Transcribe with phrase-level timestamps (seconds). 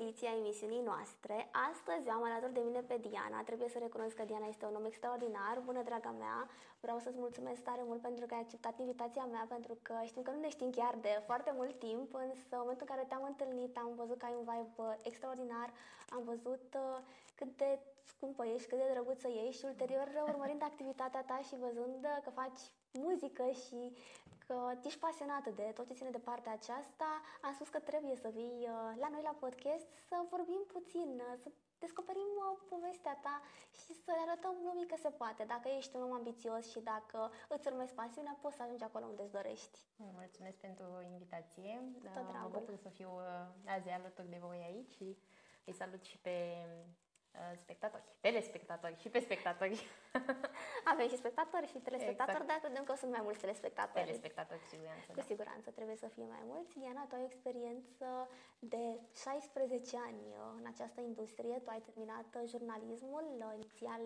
[0.00, 1.36] ediție a emisiunii noastre.
[1.70, 3.48] Astăzi am alături de mine pe Diana.
[3.48, 5.54] Trebuie să recunosc că Diana este un om extraordinar.
[5.68, 6.38] Bună, draga mea!
[6.80, 10.30] Vreau să-ți mulțumesc tare mult pentru că ai acceptat invitația mea, pentru că știm că
[10.30, 13.76] nu ne știm chiar de foarte mult timp, însă în momentul în care te-am întâlnit
[13.76, 15.68] am văzut că ai un vibe uh, extraordinar,
[16.16, 16.98] am văzut uh,
[17.38, 17.70] cât de
[18.12, 22.60] scumpă ești, cât de drăguță ești și ulterior urmărind activitatea ta și văzând că faci
[22.92, 23.92] muzică și
[24.48, 24.56] că
[24.88, 27.08] ești pasionată de tot ce ține de partea aceasta,
[27.46, 31.34] am spus că trebuie să vii uh, la noi la podcast să vorbim puțin, uh,
[31.42, 31.48] să
[31.84, 33.36] descoperim uh, povestea ta
[33.80, 35.42] și să le arătăm lumii că se poate.
[35.54, 39.22] Dacă ești un om ambițios și dacă îți urmezi pasiunea, poți să ajungi acolo unde
[39.22, 39.78] îți dorești.
[39.96, 41.72] Mulțumesc pentru invitație.
[42.02, 42.50] Tot dragul.
[42.50, 43.10] Mă bucur să fiu
[43.76, 45.16] azi alături de voi aici și
[45.64, 46.34] îi salut și pe
[46.68, 47.07] Uh,
[47.56, 49.86] spectatori, telespectatori și pe spectatori.
[50.92, 52.48] Avem și spectatori și telespectatori, exact.
[52.48, 54.04] dar credem că sunt mai mulți telespectatori.
[54.04, 55.06] Telespectatori, cu siguranță.
[55.12, 55.22] Cu da.
[55.22, 56.78] siguranță, trebuie să fie mai mulți.
[56.78, 58.84] Diana, tu ai o experiență de
[59.14, 61.56] 16 ani uh, în această industrie.
[61.64, 64.04] Tu ai terminat uh, jurnalismul, inițial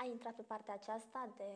[0.00, 1.50] ai intrat pe partea aceasta de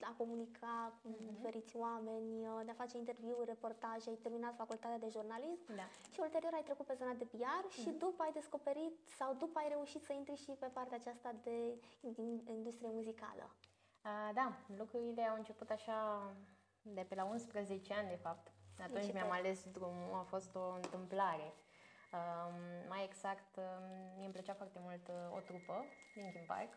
[0.00, 1.26] a comunica cu uh-huh.
[1.32, 5.86] diferiți oameni, de a face interviuri, reportaje, ai terminat facultatea de jurnalism da.
[6.12, 7.80] și ulterior ai trecut pe zona de PR uh-huh.
[7.82, 7.98] și mhm.
[7.98, 11.56] după ai descoperit sau după ai reușit să intri și pe partea aceasta de
[12.58, 13.46] industrie muzicală.
[14.04, 15.98] Uh, da, lucrurile au început așa
[16.82, 18.52] de pe la 11 ani, de fapt.
[18.80, 19.14] Atunci Început.
[19.14, 21.52] mi-am ales drumul, a fost o întâmplare.
[22.12, 22.54] Um,
[22.88, 26.72] mai exact, um, mi-mi plăcea foarte mult uh, o trupă, Linkin Park,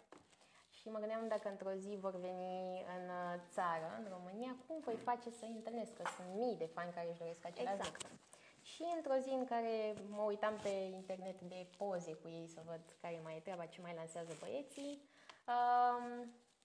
[0.81, 4.97] și mă gândeam dacă într-o zi vor veni în uh, țară, în România, cum voi
[5.09, 7.91] face să îi întâlnesc, că sunt mii de fani care își doresc același exact.
[7.91, 8.19] lucru.
[8.61, 12.81] Și într-o zi în care mă uitam pe internet de poze cu ei să văd
[13.01, 14.93] care mai e treaba, ce mai lansează băieții,
[15.53, 16.05] um,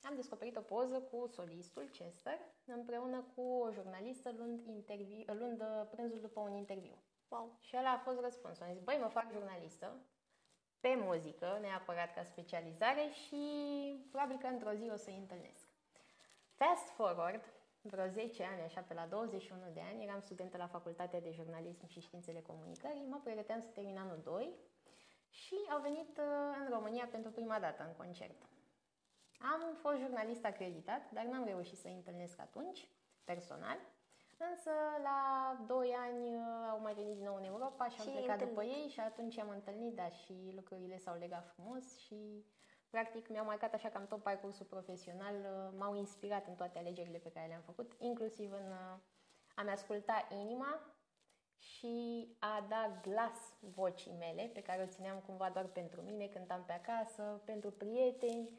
[0.08, 5.86] am descoperit o poză cu solistul Chester împreună cu o jurnalistă luând, interviu, luând uh,
[5.90, 6.96] prânzul după un interviu.
[7.28, 7.56] Wow.
[7.60, 8.64] Și ăla a fost răspunsul.
[8.66, 9.96] Am zis, băi, mă fac jurnalistă,
[10.86, 13.40] pe muzică, neapărat ca specializare și
[14.10, 15.68] probabil că într-o zi o să-i întâlnesc.
[16.54, 17.44] Fast forward,
[17.80, 21.86] vreo 10 ani, așa pe la 21 de ani, eram studentă la Facultatea de Jurnalism
[21.86, 24.54] și Științele Comunicării, mă pregăteam să termin anul 2
[25.28, 26.24] și au venit uh,
[26.60, 28.40] în România pentru prima dată în concert.
[29.38, 32.88] Am fost jurnalist acreditat, dar n-am reușit să-i întâlnesc atunci,
[33.24, 33.78] personal,
[34.38, 34.70] Însă
[35.02, 35.20] la
[35.66, 38.48] 2 ani uh, au mai venit din nou în Europa și, și am plecat întâlnit.
[38.48, 42.44] după ei și atunci am întâlnit, da, și lucrurile s-au legat frumos și
[42.90, 47.30] practic mi-au marcat așa cam tot parcursul profesional, uh, m-au inspirat în toate alegerile pe
[47.30, 48.98] care le-am făcut, inclusiv în uh,
[49.54, 50.80] a-mi asculta inima
[51.58, 56.64] și a da glas vocii mele, pe care o țineam cumva doar pentru mine, cântam
[56.66, 58.50] pe acasă, pentru prieteni.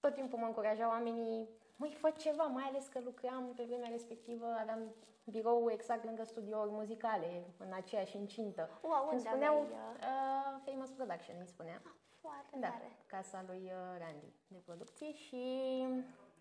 [0.00, 1.48] Tot timpul mă încurajau oamenii
[1.82, 4.94] măi, fă ceva, mai ales că lucram pe vremea respectivă, aveam
[5.24, 8.62] birou exact lângă studiouri muzicale, în aceeași incintă.
[8.82, 11.82] Wow, îmi spuneau, aveai, uh, Famous Production, îi spunea.
[11.84, 12.96] Ah, foarte da, tare.
[13.06, 15.44] casa lui uh, Randy de producție și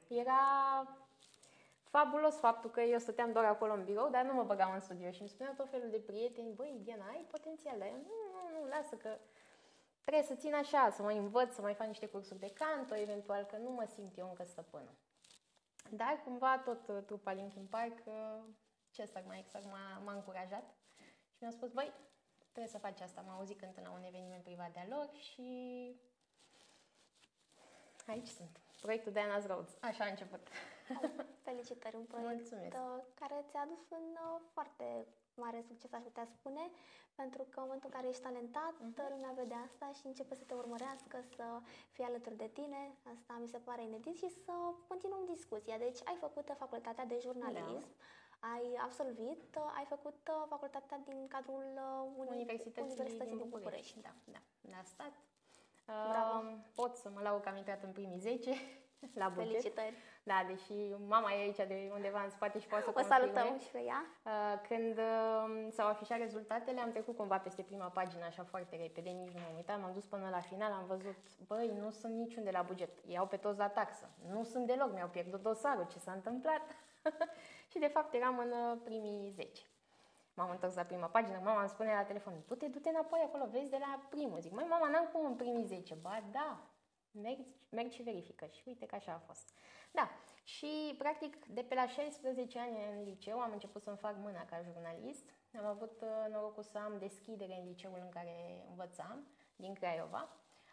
[0.07, 0.43] era
[1.83, 5.11] fabulos faptul că eu stăteam doar acolo în birou, dar nu mă băgam în studio
[5.11, 8.59] și îmi spuneau tot felul de prieteni, băi, Diana, ai potențial, dar eu nu, nu,
[8.59, 9.17] nu, lasă că
[10.01, 13.43] trebuie să țin așa, să mă învăț, să mai fac niște cursuri de canto, eventual,
[13.43, 14.91] că nu mă simt eu încă stăpână.
[15.89, 18.43] Dar cumva tot uh, trupa Linkin Park, uh,
[18.91, 20.75] Chester mai exact, m-a, m-a încurajat
[21.31, 21.93] și mi-a spus, băi,
[22.51, 23.21] trebuie să faci asta.
[23.21, 25.49] M-a auzit cântând la un eveniment privat de-a lor și
[28.07, 28.59] aici sunt.
[28.81, 29.77] Proiectul Diana's Roads.
[29.81, 30.47] Așa a început.
[31.43, 32.75] Felicitări, un proiect Mulțumesc.
[32.75, 34.17] Uh, care ți-a adus un
[34.53, 36.63] foarte mare succes, aș putea spune,
[37.15, 39.09] pentru că în momentul în care ești talentat, uh-huh.
[39.13, 41.45] lumea vede asta și începe să te urmărească, să
[41.91, 42.81] fie alături de tine.
[43.13, 44.53] Asta mi se pare inedit și să
[44.87, 45.77] continuăm discuția.
[45.77, 48.47] Deci ai făcut facultatea de jurnalism, da.
[48.53, 49.41] ai absolvit,
[49.79, 51.67] ai făcut facultatea din cadrul
[52.15, 53.93] Universității, Universității din București.
[53.93, 54.01] București.
[54.01, 54.41] Da, da.
[54.69, 55.13] Ne-a stat.
[55.85, 56.47] Bravo.
[56.47, 58.51] Uh, pot să mă laud că am intrat în primii 10
[59.13, 59.49] la buget.
[59.49, 59.95] Felicitări!
[60.23, 60.73] Da, deși
[61.07, 64.05] mama e aici de undeva în spate și poate să O salutăm și pe ea.
[64.25, 69.09] Uh, când um, s-au afișat rezultatele, am trecut cumva peste prima pagină așa foarte repede,
[69.09, 71.17] nici nu m-am uitat, m-am dus până la final, am văzut,
[71.47, 74.93] băi, nu sunt niciun de la buget, iau pe toți la taxă, nu sunt deloc,
[74.93, 76.61] mi-au pierdut dosarul, ce s-a întâmplat?
[77.71, 79.61] și de fapt eram în uh, primii 10.
[80.33, 83.69] M-am întors la prima pagină, mama îmi spune la telefon, du-te, du-te înapoi acolo, vezi
[83.69, 84.39] de la primul.
[84.39, 85.95] Zic, măi, mama, n-am cum în primii 10.
[86.01, 86.59] Ba, da,
[87.11, 88.45] mergi, mergi și verifică.
[88.51, 89.49] Și uite că așa a fost.
[89.91, 90.09] Da,
[90.43, 94.61] și practic de pe la 16 ani în liceu am început să-mi fac mâna ca
[94.61, 95.29] jurnalist.
[95.57, 100.29] Am avut uh, norocul să am deschidere în liceul în care învățam, din Craiova,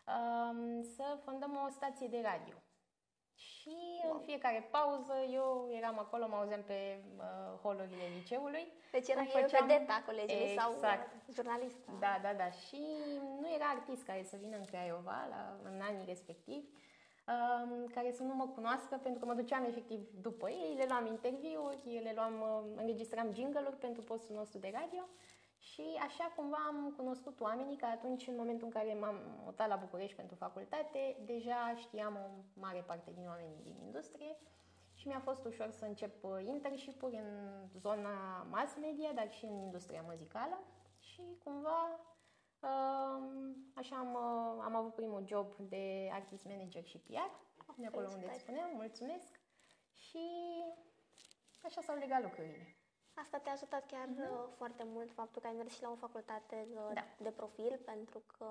[0.06, 2.54] um, să fondăm o stație de radio.
[3.38, 3.76] Și
[4.12, 6.78] în fiecare pauză eu eram acolo, mă auzeam pe
[7.16, 7.24] uh,
[7.62, 8.72] holurile liceului.
[8.92, 9.48] Deci era Îmi făceam...
[9.48, 11.12] făceam- vedeta colegii sau Exact.
[11.12, 11.90] uh, jurnalistă.
[12.00, 12.50] Da, da, da.
[12.50, 12.80] Și
[13.40, 16.64] nu era artist care să vină în Craiova la, în anii respectivi,
[17.34, 21.06] um, care să nu mă cunoască, pentru că mă duceam efectiv după ei, le luam
[21.06, 25.02] interviuri, le luam, uh, înregistram jingle-uri pentru postul nostru de radio
[25.78, 29.76] și așa cumva am cunoscut oamenii că atunci, în momentul în care m-am mutat la
[29.76, 34.36] București pentru facultate, deja știam o mare parte din oamenii din industrie
[34.94, 37.30] și mi-a fost ușor să încep uh, internship-uri în
[37.76, 40.58] zona mass media, dar și în industria muzicală
[40.98, 42.00] și cumva
[42.60, 47.30] um, așa am, uh, am avut primul job de artist manager și PR,
[47.76, 48.34] de acolo unde felicitări.
[48.34, 49.40] îți spuneam, mulțumesc
[49.94, 50.24] și
[51.62, 52.77] așa s-au legat lucrurile.
[53.22, 56.66] Asta te-a ajutat chiar uh, foarte mult faptul că ai mers și la o facultate
[56.74, 56.94] uh, Mhm.
[56.94, 57.04] Da.
[57.26, 58.46] de profil, pentru că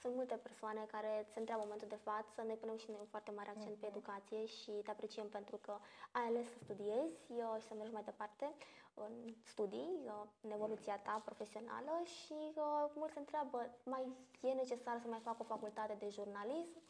[0.00, 3.06] sunt multe persoane care se întreabă în momentul de față, noi punem și noi un
[3.14, 3.80] foarte mare accent Mhm.
[3.80, 5.74] pe educație și te apreciem pentru că
[6.12, 8.46] ai ales să studiezi uh, și să mergi mai departe
[8.94, 14.04] în studii, uh, în evoluția ta profesională și uh, mulți se întreabă, mai
[14.40, 16.80] e necesar să mai fac o facultate de jurnalism?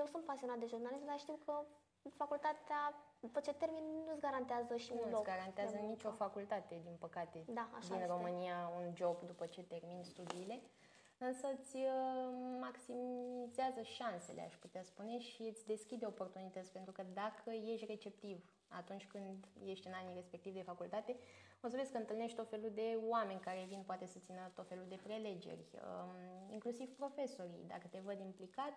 [0.00, 1.64] Eu sunt pasionat de jurnalism, dar știu că
[2.16, 5.94] facultatea, după ce termin, nu-ți garantează și un Nu loc îți garantează de muncă.
[5.94, 8.06] nicio facultate, din păcate, Da, așa din este.
[8.06, 10.60] România un job după ce termin studiile,
[11.18, 17.50] însă îți uh, maximizează șansele, aș putea spune, și îți deschide oportunități, pentru că dacă
[17.72, 21.16] ești receptiv atunci când ești în anii respectivi de facultate,
[21.62, 24.68] o să vezi că întâlnești tot felul de oameni care vin poate să țină tot
[24.68, 28.72] felul de prelegeri, um, inclusiv profesorii, dacă te văd implicat,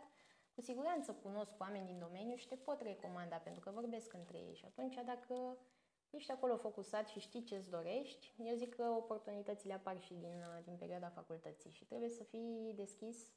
[0.55, 4.55] cu siguranță cunosc oameni din domeniu și te pot recomanda pentru că vorbesc între ei
[4.55, 5.57] și atunci dacă
[6.09, 10.63] ești acolo focusat și știi ce-ți dorești, eu zic că oportunitățile apar și din, uh,
[10.63, 13.31] din perioada facultății și trebuie să fii deschis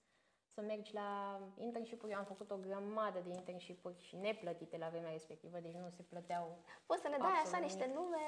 [0.54, 2.12] să mergi la internship-uri.
[2.12, 6.02] Eu am făcut o grămadă de internship-uri și neplătite la vremea respectivă, deci nu se
[6.02, 6.58] plăteau.
[6.86, 7.96] Poți să ne dai Absolut așa niște nimic.
[7.98, 8.24] nume?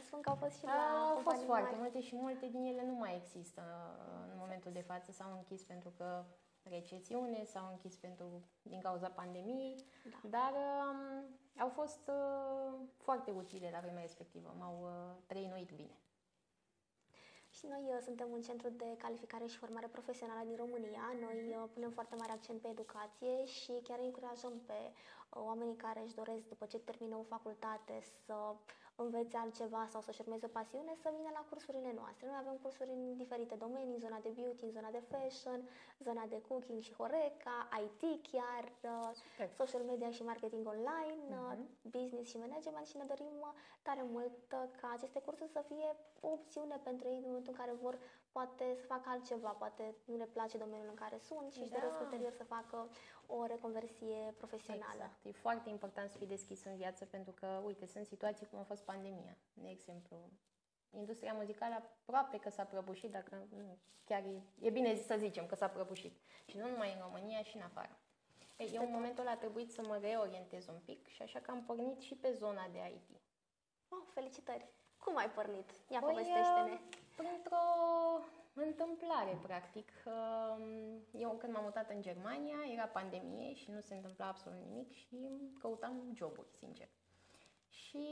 [0.00, 1.80] Spun că au fost și la Au fost companii foarte mari.
[1.82, 5.12] multe și multe din ele nu mai există uh, în momentul de față.
[5.12, 6.24] S-au închis pentru că
[6.62, 10.28] recesiune, s-au închis pentru, din cauza pandemiei, Da.
[10.28, 11.24] dar um,
[11.58, 14.54] au fost uh, foarte utile la vremea respectivă.
[14.58, 15.96] M-au uh, trăinuit bine.
[17.56, 21.04] Și noi uh, suntem un centru de calificare și formare profesională din România.
[21.20, 25.76] Noi uh, punem foarte mare accent pe educație și chiar îi încurajăm pe uh, oamenii
[25.76, 28.34] care își doresc, după ce termină o facultate, să
[28.96, 32.26] învețe altceva sau să-și urmeze o pasiune, să vină la cursurile noastre.
[32.26, 35.60] Noi avem cursuri în diferite domenii, în zona de beauty, în zona de fashion,
[35.98, 38.02] zona de cooking și horeca, IT
[38.32, 39.50] chiar, uh, Super.
[39.60, 41.90] social media și marketing online, uh, Mhm.
[41.96, 43.52] business și management și ne dorim uh,
[43.82, 45.88] tare mult uh, ca aceste cursuri să fie
[46.20, 47.94] o opțiune pentru ei în momentul în care vor
[48.32, 51.78] poate să facă altceva, poate nu le place domeniul în care sunt și își Da.
[51.78, 52.88] doresc ulterior să facă
[53.26, 54.92] o reconversie profesională.
[54.92, 55.24] Exact.
[55.24, 58.62] E foarte important să fii deschis în viață pentru că, uite, sunt situații cum a
[58.62, 59.36] fost pandemia.
[59.52, 60.16] De exemplu,
[60.90, 65.54] industria muzicală aproape că s-a prăbușit, dacă nu, chiar e, e bine să zicem că
[65.54, 66.20] s-a prăbușit.
[66.46, 67.98] Și nu numai în România, și în afară.
[68.56, 71.50] Ei, eu în momentul ăla a trebuit să mă reorientez un pic și așa că
[71.50, 73.20] am pornit și pe zona de IT.
[73.88, 74.68] Oh, felicitări!
[75.04, 75.68] Cum ai pornit?
[75.88, 76.72] Ia Păi, povestește-ne!
[76.72, 76.80] uh,
[77.16, 77.62] Printr-o
[78.54, 79.88] întâmplare, practic.
[80.06, 80.64] Um,
[81.12, 85.16] Eu când m-am mutat în Germania, era pandemie și nu se întâmpla absolut nimic și
[85.60, 86.88] căutam joburi, sincer.
[87.68, 88.06] Și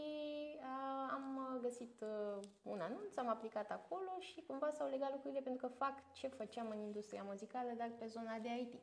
[0.57, 5.67] uh, am găsit uh, un anunț, am aplicat acolo și cumva s-au legat lucrurile pentru
[5.67, 8.75] că fac ce făceam în industria muzicală, dar pe zona de IT.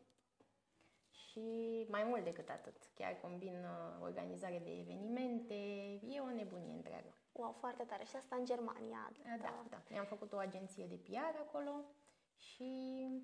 [1.10, 5.54] Și mai mult decât atât, chiar combin uh, organizare de evenimente,
[6.08, 7.14] e o nebunie întreagă.
[7.38, 8.04] Wow, foarte tare!
[8.04, 9.12] Și asta în Germania.
[9.42, 9.82] Da, da.
[9.90, 11.74] Mi-am făcut o agenție de PR acolo
[12.38, 12.70] și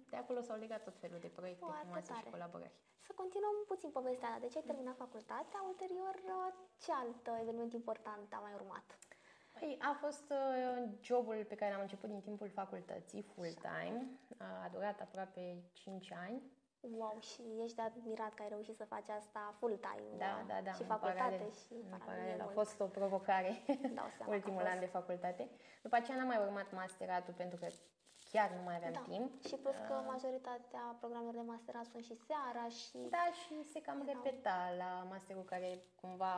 [0.10, 2.30] de acolo s-au legat tot felul de proiecte Foarte frumoase și tare.
[2.30, 2.76] colaborări.
[3.08, 4.40] Să continuăm puțin povestea ta.
[4.40, 6.54] Deci ai terminat facultatea, ulterior uh,
[6.84, 8.98] ce alt uh, eveniment important a mai urmat?
[9.60, 14.20] Păi, a fost uh, jobul pe care l-am început din timpul facultății, full-time.
[14.38, 16.42] A durat aproape 5 ani.
[16.92, 20.04] Wow, și ești de admirat că ai reușit să faci asta full-time.
[20.18, 20.72] Da, uh, da, da.
[20.72, 21.52] Și în facultate paralel.
[21.52, 22.40] și în paralel paralel.
[22.42, 22.54] A mult.
[22.56, 23.52] fost o provocare
[24.00, 24.74] Dau seama că ultimul a fost.
[24.74, 25.50] an de facultate.
[25.82, 27.68] După aceea n-am mai urmat masteratul pentru că
[28.34, 29.04] chiar nu mai aveam Da.
[29.14, 29.30] timp.
[29.50, 33.80] Și plus că Uh, majoritatea programelor de masterat sunt și seara și Da, și se
[33.88, 34.12] cam Da.
[34.12, 35.70] repeta la masterul care
[36.02, 36.34] cumva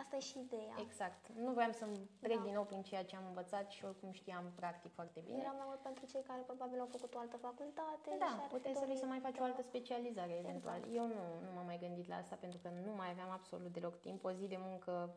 [0.00, 0.74] asta e și ideea.
[0.86, 1.22] Exact.
[1.44, 1.84] Nu voiam să
[2.20, 2.42] trec Da.
[2.46, 5.38] din nou prin ceea ce am învățat și oricum știam practic foarte bine.
[5.38, 8.08] Era mai mult pentru cei care probabil au făcut o altă facultate.
[8.12, 10.32] și Da, ar fi puteai să vii dorit, să mai faci o uh, altă specializare
[10.42, 10.76] eventual.
[10.76, 10.94] Exact.
[10.98, 14.00] Eu nu, nu m-am mai gândit la asta pentru că nu mai aveam absolut deloc
[14.00, 14.24] timp.
[14.24, 15.14] O zi de muncă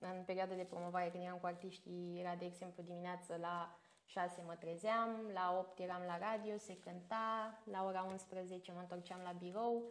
[0.00, 3.76] în perioada de promovare când eram cu artiștii era de exemplu dimineață la
[4.08, 9.20] 6 mă trezeam, la 8 eram la radio, se cânta, la ora 11 mă întorceam
[9.24, 9.82] la birou,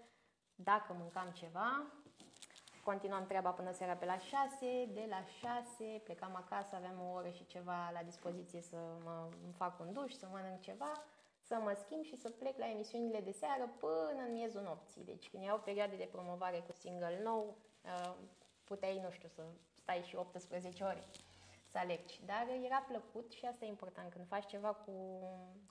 [0.56, 1.84] dacă mâncam ceva,
[2.84, 7.30] continuam treaba până seara pe la 6, de la 6 plecam acasă, aveam o oră
[7.30, 10.92] și ceva la dispoziție să mă îmi fac un duș, să mănânc ceva,
[11.42, 15.04] să mă schimb și să plec la emisiunile de seară până în miezul nopții.
[15.04, 18.14] Deci când erau perioade de promovare cu single nou, uh,
[18.64, 19.44] puteai, nu știu, să
[19.74, 21.04] stai și 18 ore
[21.72, 22.22] să alergi.
[22.26, 24.12] Dar era plăcut și asta e important.
[24.12, 24.92] Când faci ceva cu,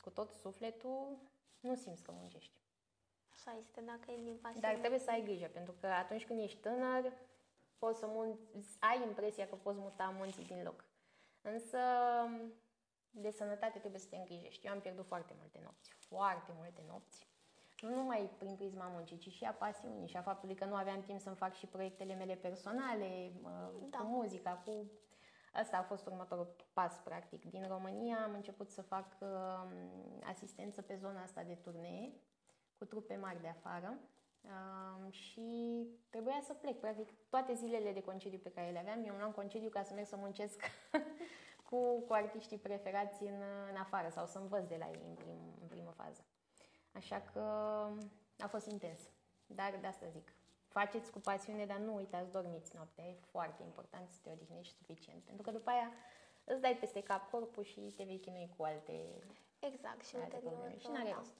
[0.02, 1.18] cu tot sufletul,
[1.60, 2.60] nu simți că muncești.
[3.34, 4.66] Așa este, dacă e din pasiune.
[4.68, 7.12] Dar trebuie să ai grijă, pentru că atunci când ești tânăr,
[7.78, 8.38] poți să mun-
[8.80, 10.84] ai impresia că poți muta munții din loc.
[11.42, 11.78] Însă,
[13.10, 14.66] de sănătate trebuie să te îngrijești.
[14.66, 17.26] Eu am pierdut foarte multe nopți, foarte multe nopți.
[17.80, 21.02] Nu numai prin prisma muncii, ci și a pasiunii și a faptului că nu aveam
[21.02, 23.32] timp să-mi fac și proiectele mele personale,
[23.90, 23.98] Da.
[23.98, 24.90] cu muzica, cu...
[25.56, 27.44] Asta a fost următorul pas, practic.
[27.44, 29.28] Din România am început să fac uh,
[30.24, 32.12] asistență pe zona asta de turnee,
[32.78, 33.98] cu trupe mari de afară
[34.42, 35.76] um, și
[36.10, 36.80] trebuia să plec.
[36.80, 39.94] Practic, toate zilele de concediu pe care le aveam, eu nu am concediu ca să
[39.94, 40.60] merg să muncesc
[41.68, 45.38] cu, cu artiștii preferați în, în afară sau să învăț de la ei în, prim,
[45.60, 46.24] în primă fază.
[46.92, 47.40] Așa că
[48.38, 49.00] a fost intens.
[49.46, 50.35] Dar de asta zic.
[50.80, 53.04] Faceți cu pasiune, dar nu uitați, dormiți noaptea.
[53.04, 55.22] E foarte important să te odihnești suficient.
[55.22, 55.90] Pentru că după aia
[56.44, 58.96] îți dai peste cap corpul și te vei chinui cu alte,
[59.58, 60.52] Exact, și alte ulterior.
[60.52, 60.78] probleme.
[60.78, 61.16] Și n-are da.
[61.16, 61.36] rost.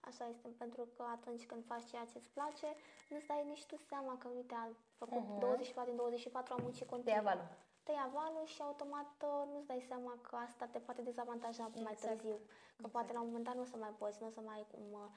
[0.00, 2.68] Așa este, pentru că atunci când faci ceea ce îți place,
[3.10, 5.38] nu-ți dai nici tu seama că, uite, ai făcut Mhm.
[5.38, 7.16] 24 din 24, am muncit Te continuu.
[7.16, 7.48] ia valul.
[7.82, 11.92] Te ia valul și automat uh, nu-ți dai seama că asta te poate dezavantaja mai
[11.92, 12.00] Exact.
[12.00, 12.36] târziu.
[12.36, 12.92] Că Exact.
[12.92, 14.66] poate la un moment dat nu o să mai poți, nu o să mai ai
[14.72, 15.08] cum uh,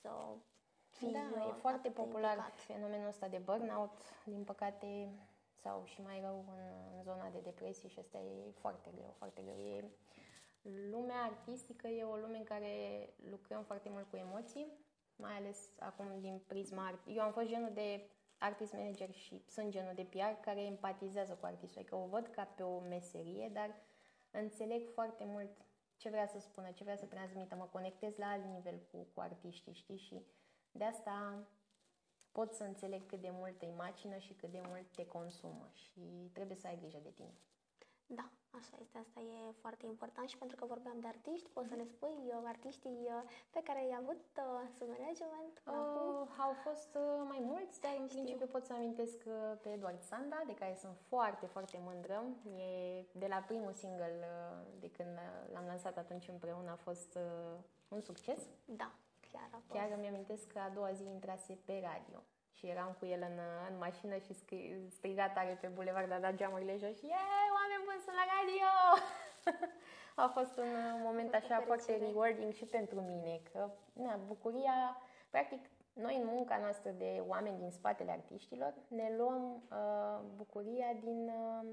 [0.00, 0.10] să
[1.00, 2.60] fii Da, uh, e foarte atât de popular implicat.
[2.60, 4.88] fenomenul ăsta de burnout, din păcate,
[5.62, 6.62] sau și mai rău în,
[6.96, 9.58] în zona de depresie și asta e foarte greu, foarte greu.
[9.58, 9.90] E,
[10.90, 12.72] lumea artistică e o lume în care
[13.30, 14.66] lucrăm foarte mult cu emoții,
[15.16, 17.00] mai ales acum din prisma art.
[17.06, 21.46] Eu am fost genul de artist manager și sunt genul de PR care empatizează cu
[21.46, 23.74] artistul, adică o văd ca pe o meserie, dar
[24.30, 25.50] înțeleg foarte mult
[25.96, 29.20] ce vrea să spună, ce vrea să transmită, mă conectez la alt nivel cu, cu
[29.20, 29.96] artiștii, știi?
[29.96, 30.22] Și
[30.72, 31.46] de asta
[32.32, 36.30] pot să înțeleg cât de mult te macină și cât de mult te consumă și
[36.32, 37.34] trebuie să ai grijă de tine.
[38.18, 38.26] Da,
[38.58, 41.84] așa este, asta e foarte important și pentru că vorbeam de artiști, poți să ne
[41.84, 46.06] spui uh, artiștii uh, pe care i-ai avut uh, sub management până acum?
[46.20, 50.00] Uh, au fost uh, mai mulți, dar în principiu pot să amintesc uh, pe Eduard
[50.00, 52.24] Sanda, de care sunt foarte, foarte mândră.
[52.44, 57.14] E de la primul single uh, de când uh, l-am lansat atunci împreună a fost
[57.14, 57.58] uh,
[57.88, 58.40] un succes.
[58.64, 58.90] Da,
[59.32, 59.78] chiar a fost.
[59.78, 62.20] Chiar îmi amintesc că a doua zi intrase pe radio
[62.52, 63.38] și eram cu el în,
[63.70, 67.84] în mașină și scri, striga tare pe bulevard, a dat geamurile jos și Ei, oameni
[67.86, 68.70] buni, sunt la radio!
[70.24, 72.10] a fost un uh, moment Foarte așa foarte fericire.
[72.10, 74.96] rewarding și pentru mine, că na, bucuria,
[75.30, 81.28] practic, noi în munca noastră de oameni din spatele artiștilor ne luăm uh, bucuria din
[81.28, 81.68] uh,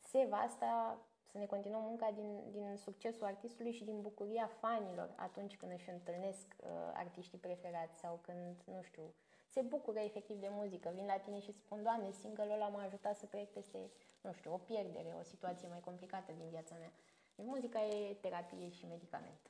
[0.00, 0.98] seva asta,
[1.30, 5.90] să ne continuăm munca din, din succesul artistului și din bucuria fanilor atunci când își
[5.90, 9.14] întâlnesc uh, artiștii preferați sau când, nu știu,
[9.46, 13.16] se bucură efectiv de muzică, vin la tine și spun, Doamne, single-ul ăla m-a ajutat
[13.16, 16.92] să trec peste, nu știu, o pierdere, o situație mai complicată din viața mea.
[17.34, 19.40] Deci muzica e terapie și medicament.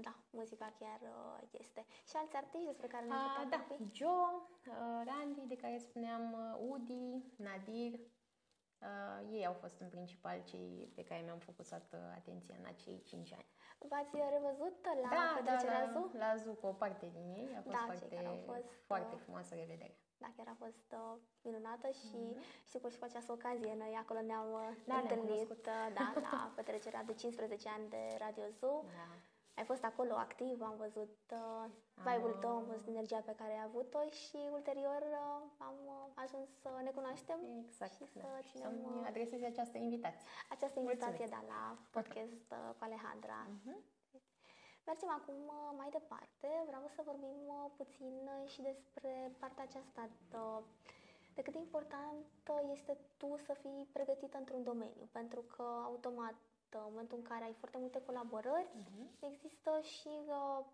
[0.00, 1.84] Da, muzica chiar uh, este.
[2.08, 3.96] Și alți artiști despre care ne-ai A, putea da, vorbi?
[3.98, 8.00] Joe, uh, Randy, de care spuneam, uh, Udi, Nadir,
[8.90, 13.02] uh, ei au fost în principal cei pe care mi-am focusat uh, atenția în acei
[13.02, 13.46] 5 ani.
[13.90, 16.04] V-ați revăzut la da, da, petrecerea la, Zoo?
[16.24, 18.68] la Zoo cu o parte din ei, a fost Da, cei foarte, care au fost,
[18.90, 19.94] foarte uh, frumoasă revedere.
[20.22, 22.18] Da, chiar a fost uh, minunată și
[22.68, 24.84] știu că și cu această ocazie noi acolo ne-am uh, Mhm.
[24.86, 25.66] Da, ne-am întâlnit cunoscut.
[25.66, 28.84] uh, da, la petrecerea de 15 ani de Radio Zoo.
[28.98, 29.08] Da.
[29.58, 31.64] Ai fost acolo activ, am văzut uh,
[32.06, 35.23] vibe-ul tău, am văzut energia pe care ai avut-o și ulterior uh, am uh,
[36.26, 38.40] ajuns să ne cunoaștem Exact, și să da.
[38.40, 40.26] Și ținem să-mi uh, adresezi această invitație.
[40.54, 41.46] această invitație Mulțumesc.
[41.48, 41.62] da, la
[41.96, 43.38] podcast uh, cu Alejandra.
[43.58, 43.74] Mhm.
[44.90, 46.48] Mergem acum uh, mai departe.
[46.70, 49.12] Vreau să vorbim uh, puțin uh, și despre
[49.42, 50.02] partea aceasta
[50.40, 50.60] uh,
[51.34, 56.34] de cât de important uh, este tu să fii pregătită într-un domeniu, pentru că automat
[56.34, 59.08] uh, în momentul în care ai foarte multe colaborări, Mhm.
[59.30, 60.64] există și uh,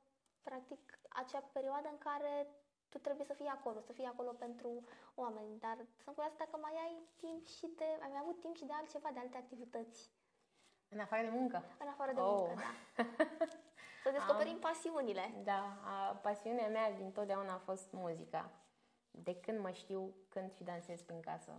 [0.42, 2.47] practic acea perioadă în care
[2.90, 6.73] tu trebuie să fii acolo, să fii acolo pentru oameni, dar sunt curioasă dacă mai
[6.85, 10.11] ai timp și de, ai mai avut timp și de altceva, de alte activități,
[10.88, 11.62] În afară de muncă.
[11.78, 12.26] în afară de Oh.
[12.47, 12.54] muncă,
[12.97, 13.04] da.
[14.02, 15.35] Să descoperim pasiunile.
[15.44, 18.50] Da, a, pasiunea mea din totdeauna a fost muzica.
[19.11, 21.52] De când mă știu, cânt și dansez prin casă.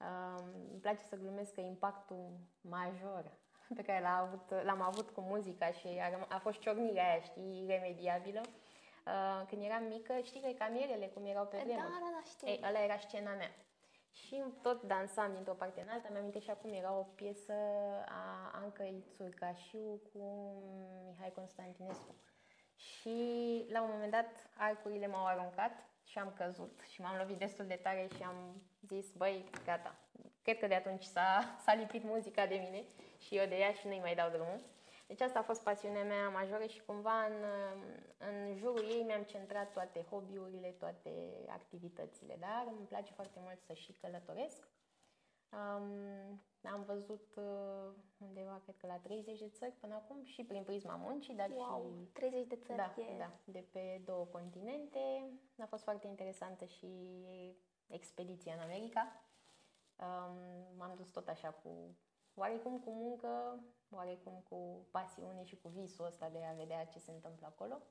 [0.00, 3.32] Um, îmi place să glumesc că impactul major
[3.74, 7.20] pe care l-a avut, l-am avut cu muzica și a, răm- a fost ciocnirea aia,
[7.20, 8.52] știi, iremediabilă, Uh,
[9.48, 11.88] când eram mică, știi că e camierele, cum erau pe Da, vremuri.
[11.88, 12.48] da, da, știu.
[12.48, 13.50] Ei, ăla era scena mea.
[14.12, 16.08] Și tot dansam dintr-o parte în alta.
[16.10, 17.52] Mi-am și acum era o piesă
[18.08, 20.22] a Ancăi Țurcașiu cu
[21.06, 22.14] Mihai Constantinescu.
[22.76, 23.16] Și
[23.70, 25.72] la un moment dat arcurile m-au aruncat
[26.04, 29.94] și am căzut și m-am lovit destul de tare și am zis, băi, gata.
[30.42, 32.84] Cred că de atunci s-a, s-a lipit muzica de mine
[33.18, 34.60] și eu de ea și nu-i mai dau drumul.
[35.06, 37.44] Deci asta a fost pasiunea mea majoră și cumva în,
[38.18, 41.10] în jurul ei mi-am centrat toate hobby-urile, toate
[41.48, 44.68] activitățile, dar îmi place foarte mult să și călătoresc.
[45.52, 50.62] Um, am văzut uh, undeva, cred că la 30 de țări până acum și prin
[50.62, 53.16] prisma muncii, dar Wow, și 30 de țări da, e...
[53.18, 55.30] da, de pe două continente.
[55.58, 56.88] A fost foarte interesantă și
[57.86, 59.22] expediția în America.
[59.96, 61.96] Um, m-am dus tot așa cu
[62.34, 63.60] oarecum cu muncă,
[63.90, 67.82] oarecum cu pasiune și cu visul ăsta de a vedea ce se întâmplă acolo.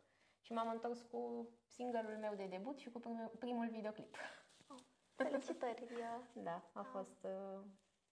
[0.42, 4.16] Și m-am întors cu singurul meu de debut și cu primul, primul videoclip.
[4.68, 4.80] Oh,
[5.16, 5.84] felicitări!
[5.84, 7.60] e- Da, a fost uh,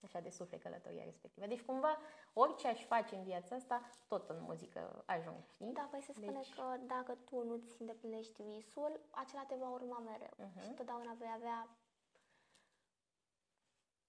[0.02, 1.46] așa de suflet călătoria respectivă.
[1.46, 1.98] Deci cumva
[2.32, 5.72] orice aș face în viața asta, tot în muzică ajung, știi?
[5.72, 9.98] Da, păi se spune Deci- că dacă tu nu-ți îndeplinești visul, acela te va urma
[9.98, 10.34] mereu.
[10.36, 10.60] Mhm.
[10.60, 11.68] Și întotdeauna vei avea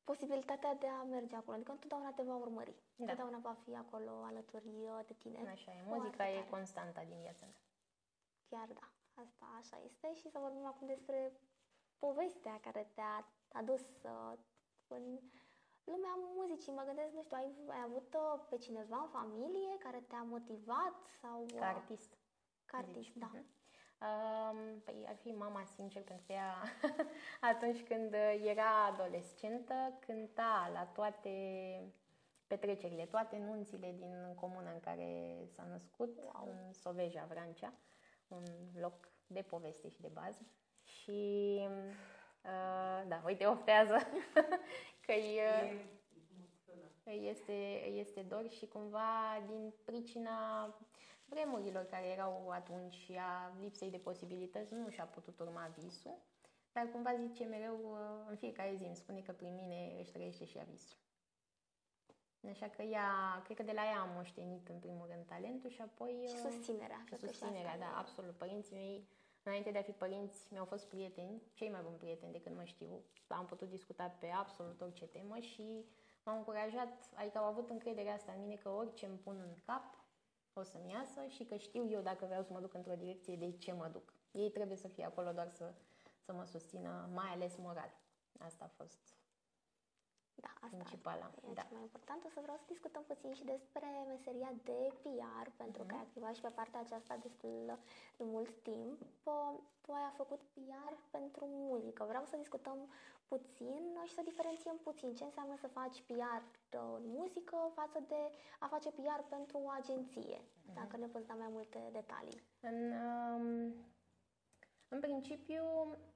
[0.03, 1.55] posibilitatea de a merge acolo.
[1.55, 2.71] Adică întotdeauna te va urmări.
[2.73, 3.03] Da.
[3.03, 5.49] Întotdeauna va fi acolo alături uh, de tine.
[5.49, 6.49] Așa e, Foarte muzica e tare.
[6.49, 7.55] constanta din viața mea.
[8.49, 8.87] Chiar da,
[9.23, 11.31] asta așa este și să vorbim acum despre
[11.97, 14.33] povestea care te-a adus uh,
[14.87, 15.19] în
[15.83, 16.71] lumea muzicii.
[16.71, 20.95] Mă gândesc, nu știu, ai, ai avut uh, pe cineva în familie care te-a motivat
[21.21, 21.41] sau...
[21.43, 22.17] uh, Ca artist.
[22.65, 23.17] Ca artist, zici.
[23.17, 23.29] da.
[23.33, 23.45] Mhm.
[24.03, 26.55] Um, păi ar fi mama, sincer, pentru că ea
[27.51, 28.13] atunci când
[28.45, 29.73] era adolescentă
[30.05, 31.29] cânta la toate
[32.47, 36.47] petrecerile, toate nunțile din comuna în care s-a născut, Wow.
[36.47, 37.73] în Soveja, Vrancea,
[38.27, 38.43] un
[38.79, 40.45] loc de poveste și de bază.
[40.83, 41.59] Și
[42.43, 43.97] uh, da, uite, oftează
[45.05, 45.79] că îi, uh,
[47.03, 50.67] îi este, îi este dor și cumva din pricina
[51.33, 56.17] vremurilor care erau atunci și a lipsei de posibilități nu și-a putut urma visul,
[56.71, 60.45] dar cumva zice mereu, uh, în fiecare zi îmi spune că prin mine își trăiește
[60.45, 60.97] și ea visul.
[62.49, 65.81] Așa că ea, cred că de la ea am moștenit în primul rând talentul și
[65.81, 66.13] apoi...
[66.27, 66.97] Și uh, susținerea.
[66.99, 68.35] și cred că susținerea, asta da, e- absolut.
[68.35, 69.07] Părinții mei,
[69.43, 72.63] înainte de a fi părinți, mi-au fost prieteni, cei mai buni prieteni de când mă
[72.63, 73.03] știu.
[73.27, 75.85] Am putut discuta pe absolut orice temă și
[76.23, 80.02] m-au încurajat, adică au avut încrederea asta în mine că orice îmi pun în cap
[80.53, 83.51] o să-mi iasă și că știu eu dacă vreau să mă duc într-o direcție de
[83.57, 84.13] ce mă duc.
[84.31, 85.73] Ei trebuie să fie acolo doar să,
[86.19, 87.93] să mă susțină, mai ales moral.
[88.39, 89.17] Asta a fost
[90.35, 91.31] Da, asta principala.
[91.49, 91.61] e Da.
[91.61, 92.23] cel mai important.
[92.25, 95.89] O să vreau să discutăm puțin și despre meseria de PR, pentru Mhm.
[95.89, 97.79] că ai activat și pe partea aceasta destul
[98.17, 99.01] de mult timp.
[99.23, 99.53] Uh,
[99.85, 102.03] Tu ai făcut PR pentru muzică.
[102.07, 102.77] Vreau să discutăm
[103.27, 108.21] puțin și să diferențiem puțin ce înseamnă să faci PR în muzică față de
[108.59, 110.41] a face PR pentru o agenție.
[110.65, 110.73] Mhm.
[110.73, 112.41] Dacă ne poți da mai multe detalii.
[112.59, 113.73] În, um,
[114.93, 115.63] în principiu,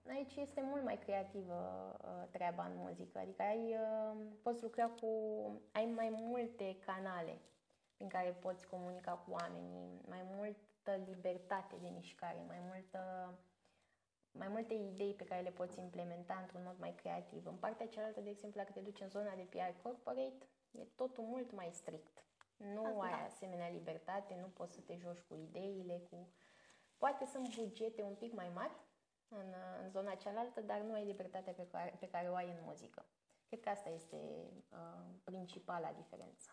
[0.08, 1.60] aici este mult mai creativă
[2.02, 5.10] uh, treaba în muzică, adică ai, uh, poți lucra cu,
[5.72, 7.42] ai mai multe canale
[7.96, 13.00] prin care poți comunica cu oamenii, mai multă libertate de mișcare, mai multă
[14.32, 17.46] mai multe idei pe care le poți implementa într-un mod mai creativ.
[17.46, 21.24] În partea cealaltă, de exemplu, dacă te duci în zona de PR corporate, e totul
[21.24, 22.24] mult mai strict.
[22.58, 23.04] Nu Da.
[23.04, 26.28] ai asemenea libertate, nu poți să te joci cu ideile, cu...
[26.98, 28.76] Poate sunt bugete un pic mai mari
[29.28, 32.60] în, în zona cealaltă, dar nu ai libertatea pe care, pe care o ai în
[32.66, 33.06] muzică.
[33.48, 34.18] Cred că asta este
[34.72, 36.52] uh, principala diferență.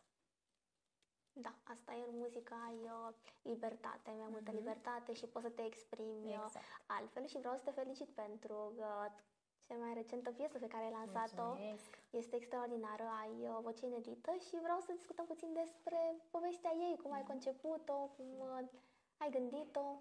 [1.32, 4.58] Da, asta e în muzică, ai uh, libertate, ai mai multă Mhm.
[4.58, 6.64] libertate și poți să te exprimi uh, Exact.
[6.86, 9.06] altfel și vreau să te felicit pentru uh,
[9.66, 11.42] cea mai recentă piesă pe care ai lansat-o.
[11.46, 11.98] Mulțumesc.
[12.10, 15.98] Este extraordinară, ai uh, voce inedită și vreau să discutăm puțin despre
[16.30, 18.68] povestea ei, cum ai conceput-o, cum uh,
[19.16, 19.98] ai gândit-o.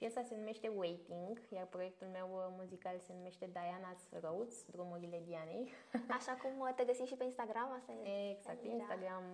[0.00, 5.72] Piesa se numește Waiting, iar proiectul meu uh, muzical se numește Diana's Roads, drumurile Dianei.
[6.18, 8.30] Așa cum uh, te găsim și pe Instagram, asta e.
[8.30, 8.76] Exact, Emilia.
[8.76, 9.24] Instagram,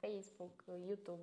[0.00, 1.22] Facebook, YouTube,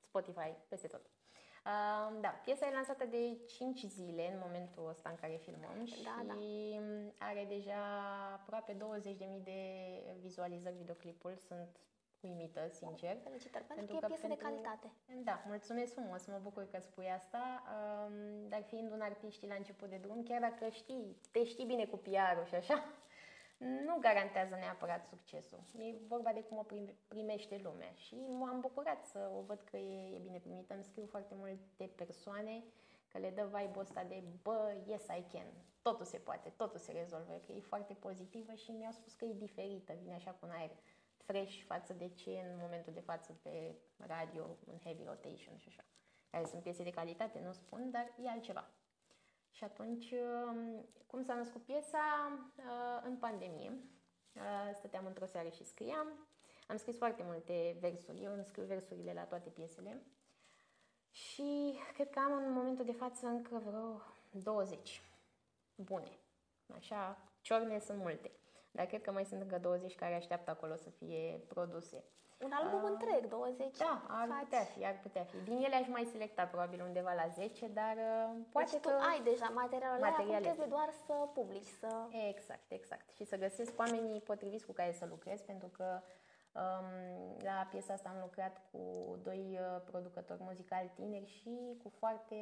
[0.00, 1.00] Spotify, peste tot.
[1.00, 6.02] Uh, da, piesa e lansată de 5 zile în momentul ăsta în care filmăm și
[6.02, 6.34] Da, da.
[7.18, 7.82] are deja
[8.32, 9.60] aproape 20.000 de
[10.20, 11.36] vizualizări videoclipul.
[11.36, 11.76] Sunt
[12.22, 13.16] uimită, sincer.
[13.22, 14.92] Felicitări, pentru, Pentru că e că piesă de pentru- calitate.
[15.24, 19.88] Da, mulțumesc frumos, mă bucur că spui asta, um, dar fiind un artist la început
[19.88, 22.84] de drum, chiar dacă știi, te știi bine cu PR-ul și așa,
[23.86, 25.58] nu garantează neapărat succesul.
[25.78, 29.76] E vorba de cum o prime- primește lumea și m-am bucurat să o văd că
[29.76, 30.74] e, e bine primită.
[30.74, 32.62] Îmi scriu foarte multe persoane
[33.12, 35.46] Că le dă vibe-ul ăsta de, bă, yes, I can.
[35.82, 39.32] Totul se poate, totul se rezolvă, că e foarte pozitivă și mi-au spus că e
[39.32, 40.70] diferită, vine așa cu un aer
[41.30, 45.84] fresh față de ce în momentul de față pe radio, în heavy rotation și așa.
[46.30, 48.70] Care sunt piese de calitate, nu spun, dar e altceva.
[49.50, 51.98] Și atunci, um, cum s-a născut piesa?
[52.56, 53.70] Uh, în pandemie.
[54.34, 56.28] Uh, stăteam într-o seară și scriam.
[56.68, 58.22] Am scris foarte multe versuri.
[58.22, 60.02] Eu îmi scriu versurile la toate piesele.
[61.10, 65.02] Și cred că am în momentul de față încă vreo 20
[65.74, 66.18] bune.
[66.76, 68.30] Așa, ciorne sunt multe.
[68.70, 72.04] Dar cred că mai sunt încă 20 care așteaptă acolo să fie produse.
[72.44, 74.42] Un album uh, întreg, 20 Da, ar faci.
[74.42, 75.36] putea fi, ar putea fi.
[75.44, 78.88] Din ele aș mai selecta probabil undeva la 10, dar uh, poate deci că...
[78.88, 80.34] tu ai deja materialul materiale.
[80.34, 81.88] acum trebuie doar să publici, să...
[82.28, 83.10] Exact, exact.
[83.10, 86.00] Și să găsesc oamenii potriviți cu care să lucrez, pentru că
[86.52, 88.80] um, la piesa asta am lucrat cu
[89.22, 92.36] doi uh, producători muzicali tineri și cu foarte,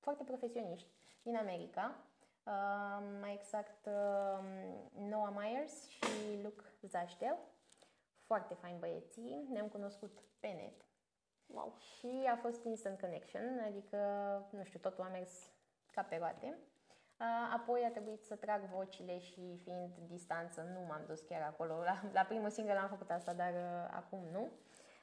[0.00, 0.88] foarte profesioniști
[1.22, 2.00] din America.
[2.46, 4.44] Uh, mai exact uh,
[4.98, 7.36] Noah Myers și Luke Zaștel
[8.26, 10.84] foarte fain băieții, ne-am cunoscut pe net.
[11.46, 11.74] Wow.
[11.78, 13.98] Și a fost instant connection, adică,
[14.50, 15.50] nu știu, totul a mers
[15.92, 16.58] ca pe roate.
[17.54, 21.82] Apoi a trebuit să trag vocile și fiind distanță nu m-am dus chiar acolo.
[21.82, 24.50] La, la primul single am făcut asta, dar uh, acum nu.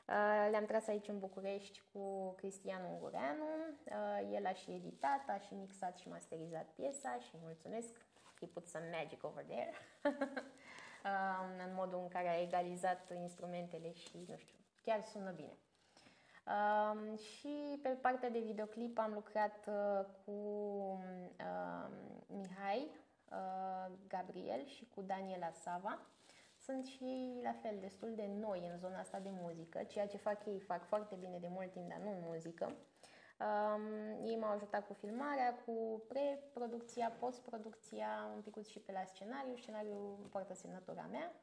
[0.08, 3.46] Uh, le-am tras aici în București cu Cristian Ungureanu.
[3.86, 8.06] Uh, el a și editat, a și mixat și masterizat piesa și mulțumesc.
[8.40, 9.74] He put some magic over there.
[11.66, 15.58] în modul în care a egalizat instrumentele și, nu știu, chiar sună bine.
[16.48, 20.32] Uh, și pe partea de videoclip am lucrat uh, cu
[21.40, 21.90] uh,
[22.28, 22.90] Mihai
[23.32, 26.00] uh, Gabriel și cu Daniela Sava.
[26.66, 30.46] Sunt și la fel destul de noi în zona asta de muzică, ceea ce fac
[30.46, 32.66] ei fac foarte bine de mult timp, dar nu în muzică.
[33.46, 39.56] Um, ei m-au ajutat cu filmarea, cu pre-producția, post-producția, un pic și pe la scenariu.
[39.56, 41.34] Scenariul poartă semnătura mea.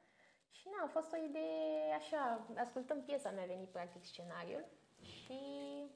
[0.50, 4.64] Și na, a fost o idee așa, ascultăm piesa, mi-a venit practic scenariul
[5.00, 5.40] și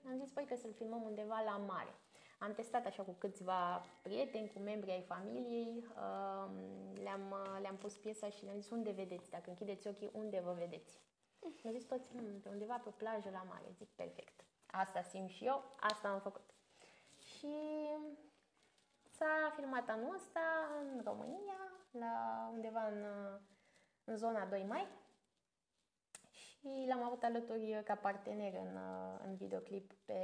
[0.06, 1.94] am zis, păi, că să-l filmăm undeva la mare.
[2.38, 8.28] Am testat așa cu câțiva prieteni, cu membri ai familiei, um, le-am, le-am pus piesa
[8.28, 9.30] și le-am zis, unde vedeți?
[9.30, 11.00] Dacă închideți ochii, unde vă vedeți?
[11.62, 13.66] Mi-au zis toți, hm, pe undeva pe plajă la mare.
[13.78, 14.44] Zic, perfect
[14.76, 16.54] asta simt și eu, asta am făcut.
[17.16, 17.56] Și
[19.02, 20.40] s-a filmat anul ăsta
[20.80, 21.58] în România,
[21.90, 23.04] la undeva în,
[24.04, 24.88] în zona 2 mai
[26.30, 28.78] și l-am avut alături ca partener în,
[29.24, 30.20] în videoclip pe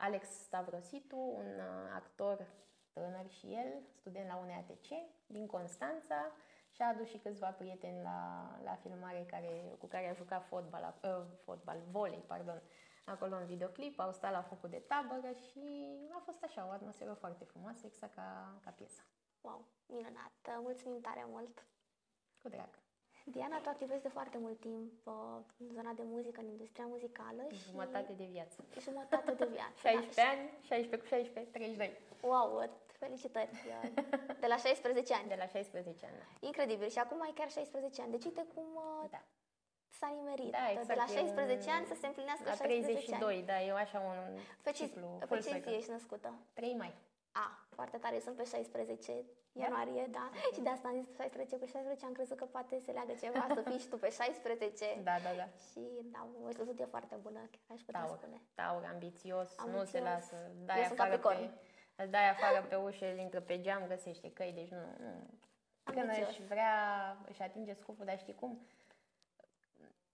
[0.00, 1.60] Alex Stavrositu, un
[1.94, 2.46] actor
[2.92, 4.86] tânăr și el, student la UNEATC
[5.26, 6.32] din Constanța
[6.70, 10.98] și a adus și câțiva prieteni la, la filmare care, cu care a jucat fotbal,
[11.02, 12.62] uh, fotbal, volei, pardon,
[13.04, 17.12] acolo în videoclip, au stat la focul de tabără și a fost așa, o atmosferă
[17.12, 19.02] foarte frumoasă, exact ca, ca piesa.
[19.40, 20.60] Wow, minunat!
[20.62, 21.64] Mulțumim tare mult!
[22.42, 22.89] Cu drag!
[23.24, 25.14] Diana, tu activezi de foarte mult timp uh,
[25.58, 27.58] în zona de muzică, în industria muzicală și...
[27.70, 28.64] Jumătate de viață.
[28.80, 29.76] Jumătate de viață.
[29.88, 30.22] 16 da.
[30.22, 31.98] ani, 16 cu 16, 32.
[32.20, 33.50] Wow, felicitări!
[34.40, 35.28] De la 16 ani.
[35.28, 36.46] De la 16 ani, da.
[36.46, 36.88] Incredibil.
[36.88, 38.10] Și acum ai chiar 16 ani.
[38.10, 39.22] Deci uite cum uh, da
[40.00, 40.50] s-a nimerit.
[40.50, 41.74] Da, exact, de la 16 un...
[41.76, 43.46] ani să se împlinească la 32 ani.
[43.46, 45.08] da, eu așa un pe ciclu.
[45.28, 46.28] Pe ce zi ești născută?
[46.52, 46.92] 3 mai.
[47.32, 50.18] A, foarte tare, eu sunt pe 16 ianuarie, da.
[50.18, 50.24] da.
[50.28, 50.50] Okay.
[50.54, 53.46] Și de asta am zis 16 cu 16, am crezut că poate se leagă ceva,
[53.54, 54.84] să fii și tu pe 16.
[55.08, 55.46] Da, da, da.
[55.66, 55.82] Și
[56.14, 58.42] da, o stătut e foarte bună, chiar aș putea taur, spune.
[58.54, 60.36] Taur, ambițios, ambițios, nu se lasă.
[60.64, 61.50] Dai eu afară pe,
[62.02, 65.12] îl dai afară pe ușă, îl intră pe geam, găsește căi, deci nu, nu.
[65.82, 66.74] Când își vrea,
[67.28, 68.60] își atinge scopul, dar știi cum?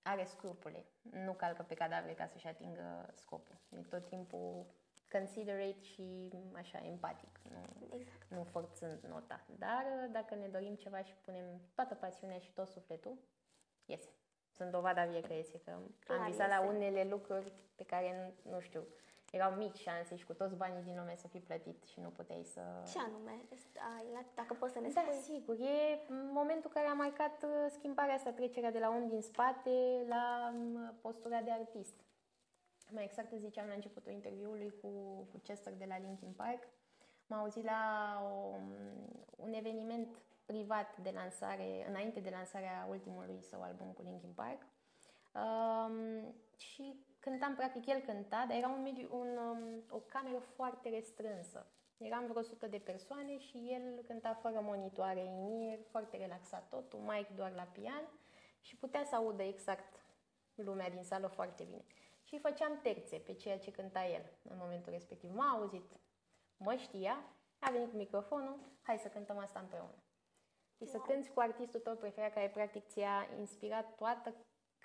[0.07, 0.85] are scrupule.
[1.03, 3.57] Nu calcă pe cadavre ca să-și atingă scopul.
[3.69, 4.67] E tot timpul
[5.13, 8.27] considerate și așa empatic, nu, exact.
[8.29, 9.41] nu forțând nota.
[9.59, 13.19] Dar dacă ne dorim ceva și punem toată pasiunea și tot sufletul,
[13.85, 14.09] iese.
[14.57, 18.53] Sunt dovada vie că iese, că Clar, am visat la unele lucruri pe care, nu,
[18.53, 18.87] nu știu,
[19.31, 22.45] erau mici șanse și cu toți banii din lume să fii plătit și nu puteai
[22.45, 22.61] să...
[22.93, 23.41] Ce anume?
[24.35, 25.15] Dacă poți să ne da, spui.
[25.15, 25.55] Da, sigur.
[25.55, 26.01] E
[26.33, 30.95] momentul care a marcat uh, schimbarea asta, trecerea de la om din spate la um,
[31.01, 32.06] postura de artist.
[32.91, 34.89] Mai exact ziceam la începutul interviului cu,
[35.31, 36.69] cu Chester de la Linkin Park.
[37.27, 37.81] M-a auzit la
[38.25, 38.73] o, um,
[39.37, 44.67] un eveniment privat de lansare, înainte de lansarea ultimului său album cu Linkin Park.
[45.35, 50.89] Um, și cântam, practic el cânta, dar era un mediu, un, um, o cameră foarte
[50.89, 51.67] restrânsă.
[51.99, 57.29] Eram vreo 100 de persoane și el cânta fără monitoare in foarte relaxat totul, mic
[57.29, 58.09] doar la pian
[58.61, 60.05] și putea să audă exact
[60.55, 61.85] lumea din sală foarte bine.
[62.29, 65.31] Și făceam terțe pe ceea ce cânta el în momentul respectiv.
[65.35, 65.93] M-a auzit,
[66.57, 67.17] mă știa,
[67.59, 70.03] a venit cu microfonul, hai să cântăm asta împreună.
[70.77, 74.35] Și să cânti cu artistul tău preferat care practic ți-a inspirat toată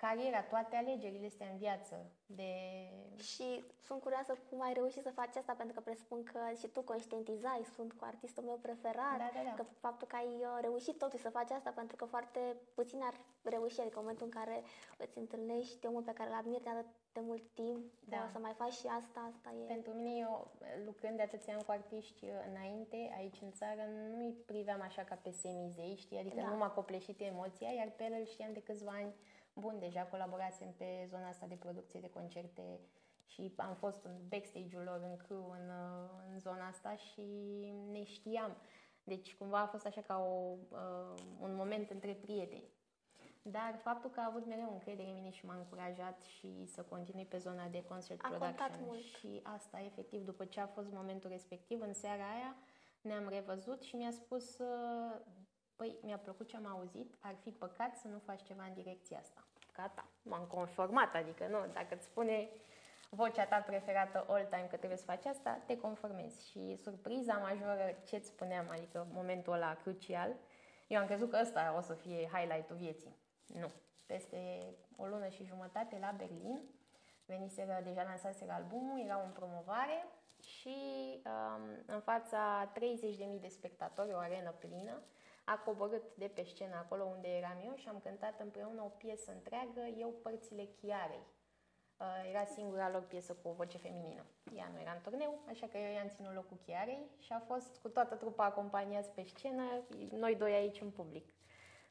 [0.06, 1.94] cariera, toate alegerile astea în viață.
[2.26, 2.52] De...
[3.30, 6.80] Și sunt curioasă cum ai reușit să faci asta, pentru că presupun că și tu
[6.82, 9.54] conștientizai, sunt cu artistul meu preferat, Da, da, da.
[9.54, 12.40] că faptul că ai uh, reușit totuși să faci asta, pentru că foarte
[12.74, 14.56] puțin ar reuși, adică în momentul în care
[14.98, 18.16] îți întâlnești omul pe care îl admiri de atât de mult timp, Da.
[18.16, 19.66] uh, să mai faci și asta, asta e...
[19.76, 20.50] Pentru mine, eu,
[20.86, 25.02] lucrând de atâția ani cu artiști uh, înainte, aici în țară, nu îi priveam așa
[25.02, 26.18] ca pe semizei, știi?
[26.18, 26.48] Adică Da.
[26.48, 29.14] nu m-a copleșit emoția, iar pe el îl știam de câțiva ani
[29.54, 32.80] bun, deja colaborasem pe zona asta de producție de concerte
[33.26, 37.26] și am fost în backstage-ul lor, în crew, în, uh, în zona asta și
[37.92, 38.56] ne știam.
[39.04, 42.70] Deci cumva a fost așa ca o, uh, un moment între prieteni.
[43.42, 47.24] Dar faptul că a avut mereu încredere în mine și m-a încurajat și să continui
[47.24, 48.84] pe zona de concert A contat production.
[48.86, 49.02] mult.
[49.02, 52.56] Și asta, efectiv, după ce a fost momentul respectiv, în seara aia,
[53.00, 55.20] ne-am revăzut și mi-a spus, uh,
[55.76, 59.18] păi, mi-a plăcut ce am auzit, ar fi păcat să nu faci ceva în direcția
[59.18, 59.44] asta.
[59.72, 62.48] Gata, m-am conformat, adică nu, dacă îți spune
[63.10, 66.50] vocea ta preferată all time că trebuie să faci asta, te conformezi.
[66.50, 70.34] Și surpriza majoră, ce-ți spuneam, adică momentul ăla crucial,
[70.88, 73.16] eu am crezut că ăsta o să fie highlight-ul vieții.
[73.46, 73.70] Nu.
[74.06, 74.62] Peste
[74.96, 76.60] o lună și jumătate la Berlin,
[77.26, 80.06] veniseră, deja lansaseră albumul, erau în promovare
[80.40, 80.76] și
[81.24, 85.02] um, în fața 30.000 de spectatori, o arenă plină,
[85.44, 89.32] a coborât de pe scenă acolo unde eram eu și am cântat împreună o piesă
[89.32, 91.26] întreagă, eu părțile Chiarei.
[91.96, 94.24] Uh, Era singura lor piesă cu o voce feminină.
[94.56, 97.78] Ea nu era în turneu, așa că eu i-am ținut locul Chiarei și a fost
[97.80, 99.62] cu toată trupa acompaniați pe scenă,
[100.10, 101.32] noi doi aici în public.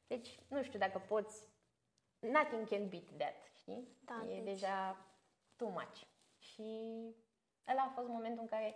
[0.07, 1.49] Deci, nu știu dacă poți...
[2.19, 3.87] Nothing can beat that, știi?
[4.05, 5.05] Da, e deci- deja
[5.55, 6.01] too much.
[6.37, 6.63] Și
[7.71, 8.75] ăla a fost momentul în care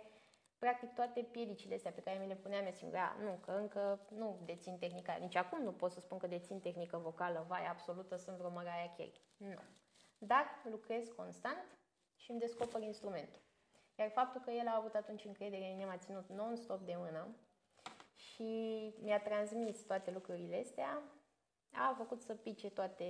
[0.58, 4.00] practic toate piedicile astea pe care mi le puneam eu singura, "A, nu, că încă
[4.08, 8.16] nu dețin tehnica, nici acum nu pot să spun că dețin tehnică vocală, vai, absolută,
[8.16, 9.20] sunt vreo Mariah Carey.
[9.36, 9.60] Nu.
[10.18, 11.78] Dar lucrez constant
[12.16, 13.40] și îmi descoper instrumentul.
[13.98, 17.36] Iar faptul că el a avut atunci încredere în mine m-a ținut non-stop de mână
[18.14, 21.02] și mi-a transmis toate lucrurile astea,
[21.72, 23.06] a făcut să pice toate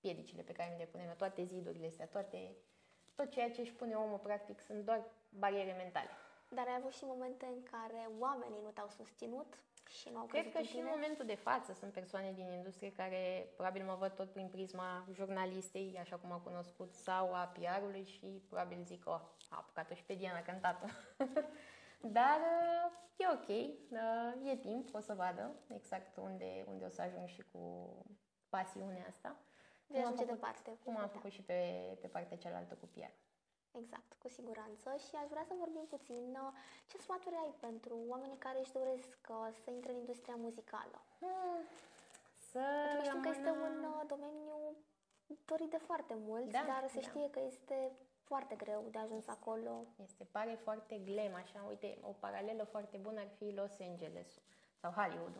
[0.00, 2.56] piedicile pe care mi le punem eu, toate zidurile astea, toate,
[3.14, 6.10] tot ceea ce își pune omul, practic, sunt doar bariere mentale.
[6.56, 10.40] Dar ai avut și momente în care oamenii nu te-au susținut și nu au Cred
[10.40, 10.90] crezut că în și în tine?
[10.94, 15.96] momentul de față sunt persoane din industrie care probabil mă văd tot prin prisma jurnalistei,
[16.00, 20.14] așa cum a cunoscut, sau a PR-ului și probabil zic, oh, a apucat-o și pe
[20.14, 20.84] Diana cântat
[22.18, 27.02] Dar uh, e ok, uh, e timp, o să vadă exact unde, unde o să
[27.02, 27.88] ajung și cu
[28.48, 29.36] pasiunea asta.
[29.86, 30.78] Vei Cum am ajunge făcut- departe.
[30.84, 31.08] Cum am Da.
[31.08, 31.60] făcut și pe,
[32.00, 33.12] pe partea cealaltă cu PR.
[33.82, 34.88] Exact, cu siguranță.
[35.06, 36.52] Și aș vrea să vorbim puțin uh,
[36.90, 40.98] ce sfaturi ai pentru oamenii care își doresc uh, să intre în industria muzicală.
[41.20, 41.60] Hmm,
[42.50, 44.56] să Pentru că știm că este rămână- un uh, domeniu
[45.44, 47.06] dorit de foarte mulți, Da, dar se da.
[47.08, 49.84] știe că este foarte greu de ajuns acolo.
[50.02, 54.40] Este, pare foarte glam, așa, uite, o paralelă foarte bună ar fi Los Angeles
[54.80, 55.36] sau Hollywood.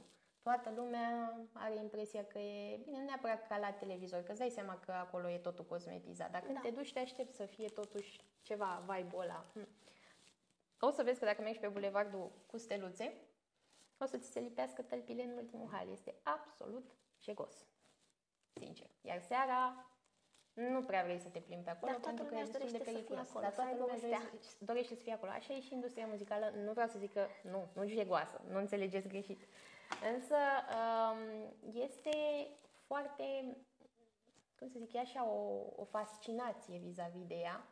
[0.47, 4.51] Toată lumea are impresia că e, bine, nu neapărat ca la televizor, că îți dai
[4.51, 6.61] seama că acolo e totul cosmetizat, dar când Da.
[6.61, 9.45] te duci te aștepți să fie totuși ceva vibe-ul ăla.
[9.53, 9.69] Hm.
[10.81, 13.13] O să vezi că dacă mergi pe bulevardul cu steluțe,
[13.99, 15.89] o să ți se lipească tălpile în ultimul hal.
[15.93, 16.91] Este absolut
[17.23, 17.67] jegos.
[18.53, 18.87] Sincer.
[19.01, 19.91] Iar seara
[20.53, 22.53] nu prea vrei să te plimbi pe acolo Dar toată pentru că e lumea își
[22.53, 23.29] destul de dorește să fie periculos.
[23.29, 24.19] acolo, Dar să toată aibă lumea o stea.
[24.31, 25.31] dorește, dorește să fie acolo.
[25.31, 26.47] Așa e și industria muzicală.
[26.65, 29.41] Nu vreau să zic că nu, nu jegoasă, nu înțelegeți greșit.
[30.15, 30.37] Însă
[30.77, 31.19] um,
[31.73, 32.49] este
[32.87, 33.57] foarte,
[34.59, 37.67] cum să zic, e așa o, o fascinație vis-a-vis de ea.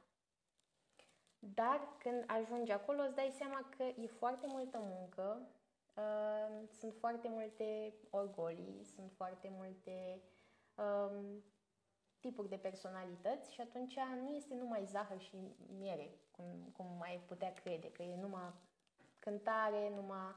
[1.39, 5.49] Dar când ajungi acolo îți dai seama că e foarte multă muncă,
[5.97, 10.23] uh, sunt foarte multe orgolii, sunt foarte multe
[10.75, 11.43] um,
[12.21, 15.37] tipuri de personalități și atunci nu este numai zahăr și
[15.79, 16.45] miere, cum,
[16.77, 18.53] cum mai putea crede, că e numai
[19.19, 20.35] cântare, numai, um,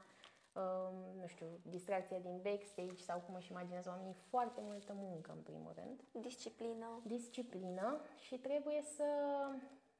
[1.20, 5.72] nu știu, distracția din backstage sau cum își imaginează oamenii, foarte multă muncă în primul
[5.74, 7.02] rând Disciplină.
[7.06, 9.04] disciplină și trebuie să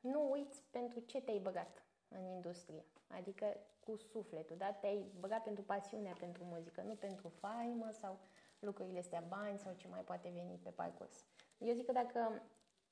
[0.01, 2.85] nu uiți pentru ce te-ai băgat în industrie.
[3.09, 3.47] Adică
[3.81, 4.73] cu sufletul, da?
[4.73, 8.19] Te-ai băgat pentru pasiunea pentru muzică, nu pentru faimă sau
[8.59, 11.25] lucrurile astea, bani sau ce mai poate veni pe parcurs.
[11.59, 12.43] Eu zic că dacă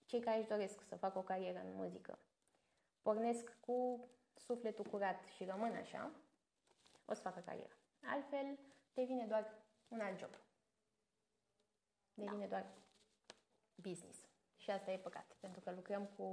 [0.04, 2.18] cei care își doresc să facă o carieră în muzică
[3.02, 6.10] pornesc cu sufletul curat și rămân așa,
[7.06, 7.76] o să facă carieră.
[8.02, 8.58] Altfel,
[8.94, 9.54] devine doar
[9.88, 10.38] un alt job.
[12.14, 12.66] Devine doar
[13.74, 14.28] business.
[14.56, 16.26] Și asta e păcat, pentru că lucrăm cu,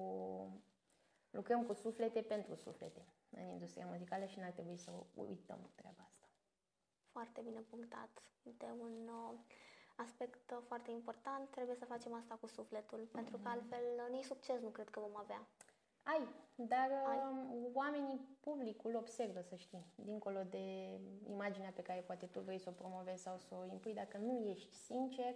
[1.30, 6.28] lucrăm cu suflete pentru suflete în industria muzicală și n-ar trebui să uităm treaba asta.
[7.12, 8.24] Foarte bine punctat.
[8.42, 9.40] De un uh,
[9.96, 14.24] aspect uh, foarte important, trebuie să facem asta cu sufletul, pentru că altfel uh, nici
[14.24, 15.48] succes nu cred că vom avea.
[16.04, 17.18] Ai, dar Ai.
[17.18, 22.70] uh, oamenii, publicul observă, să știi, dincolo de imaginea pe care poate tu vrei să
[22.70, 25.36] o promovezi sau să o impui, dacă nu ești sincer,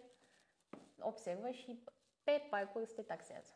[1.00, 1.84] observă și
[2.24, 3.52] pe parcurs te taxează.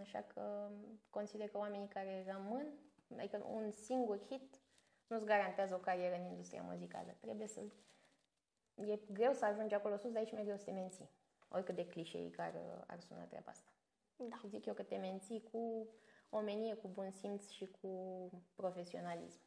[0.00, 0.70] Așa că
[1.10, 2.66] consider că oamenii care rămân,
[3.18, 4.60] adică un singur hit
[5.06, 7.16] nu-ți garantează o carieră în industria muzicală.
[7.20, 7.60] Trebuie să...
[8.74, 11.10] E greu să ajungi acolo sus, dar e și mai greu să te menții.
[11.48, 12.54] Oricât de clișeicar
[12.86, 13.70] ar suna treaba asta.
[14.28, 14.36] Da.
[14.36, 15.86] Și zic eu că te menții cu
[16.30, 17.90] omenie, cu bun simț și cu
[18.54, 19.40] profesionalism.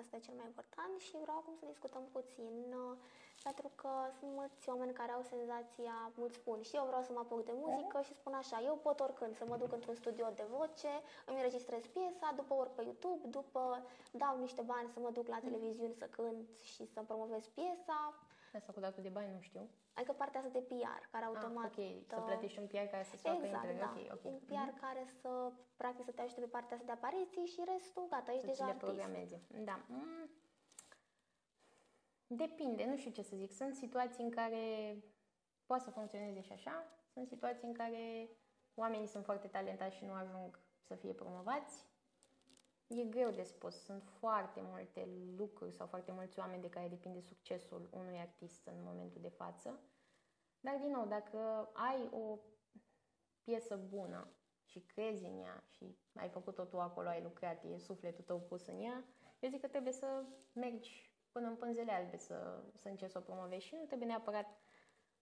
[0.00, 2.96] Asta e cel mai important și vreau acum să discutăm puțin, uh,
[3.42, 7.18] pentru că sunt mulți oameni care au senzația, mulți spun, și eu vreau să mă
[7.18, 10.46] apuc de muzică și spun așa, eu pot oricând să mă duc într-un studio de
[10.56, 10.92] voce,
[11.26, 13.62] îmi înregistrez piesa, după urc pe YouTube, după
[14.10, 18.14] dau niște bani să mă duc la televiziuni să cânt și să promovez piesa,
[18.56, 19.70] Asta cu datul de bani nu știu.
[19.94, 21.64] adică partea asta de PR, care automat...
[21.64, 23.78] ah, ok, să uh, plătești un PR care să-ți facă Exact, intrări.
[23.78, 24.12] da.
[24.12, 24.24] Ok, ok.
[24.32, 28.06] Un PR care să, practic, să te ajute pe partea asta de apariții și restul,
[28.10, 28.86] gata, ești Să deja ți le artist.
[28.92, 29.40] programeze.
[29.70, 29.80] Da.
[29.88, 30.30] Mm.
[32.26, 33.52] Depinde, nu știu ce să zic.
[33.52, 34.64] Sunt situații în care
[35.66, 36.84] poate să funcționeze și așa.
[37.12, 38.28] Sunt situații în care
[38.74, 41.84] oamenii sunt foarte talentați și nu ajung să fie promovați.
[42.86, 43.84] E greu de spus.
[43.84, 48.82] Sunt foarte multe lucruri sau foarte mulți oameni de care depinde succesul unui artist în
[48.84, 49.80] momentul de față.
[50.60, 52.38] Dar, din nou, dacă ai o
[53.42, 54.28] piesă bună
[54.64, 58.66] și crezi în ea și ai făcut-o tu acolo, ai lucrat, e sufletul tău pus
[58.66, 59.04] în ea,
[59.40, 63.20] eu zic că trebuie să mergi până în pânzele albe să, să încerci să o
[63.20, 64.46] promovezi și nu trebuie neapărat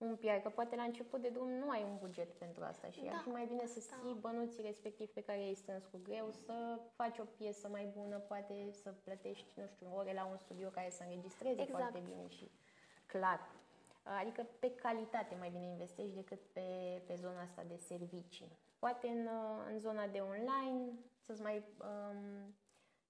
[0.05, 3.01] un PR, că poate la început de drum nu ai un buget pentru asta și
[3.03, 3.95] Da, ar fi mai bine să asta.
[4.01, 8.17] ții bănuții respectiv pe care i-ai strâns cu greu, să faci o piesă mai bună,
[8.17, 11.69] poate să plătești, nu știu, ore la un studio care să înregistreze Exact.
[11.79, 12.51] foarte bine și
[13.05, 13.39] clar.
[14.21, 16.61] Adică pe calitate mai bine investești decât pe,
[17.07, 18.57] pe zona asta de servicii.
[18.79, 22.55] Poate în, uh, în zona de online să-ți mai um,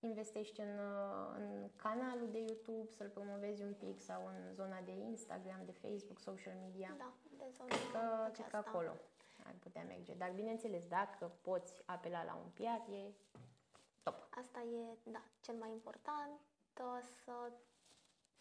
[0.06, 4.92] investești în, uh, în canalul de YouTube, să-l promovezi un pic sau în zona de
[4.92, 6.96] Instagram, de Facebook, social media.
[6.98, 7.98] Da, de zona Cred că,
[8.34, 8.58] cred că aceasta.
[8.58, 8.92] acolo
[9.48, 10.14] ar putea merge.
[10.14, 13.14] Dar bineînțeles, dacă poți apela la un PR, e
[14.04, 14.28] top.
[14.30, 16.40] Asta e, da, cel mai important,
[16.82, 17.52] uh, să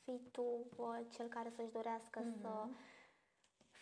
[0.05, 0.47] fii tu
[0.77, 2.67] uh, cel care să-și dorească să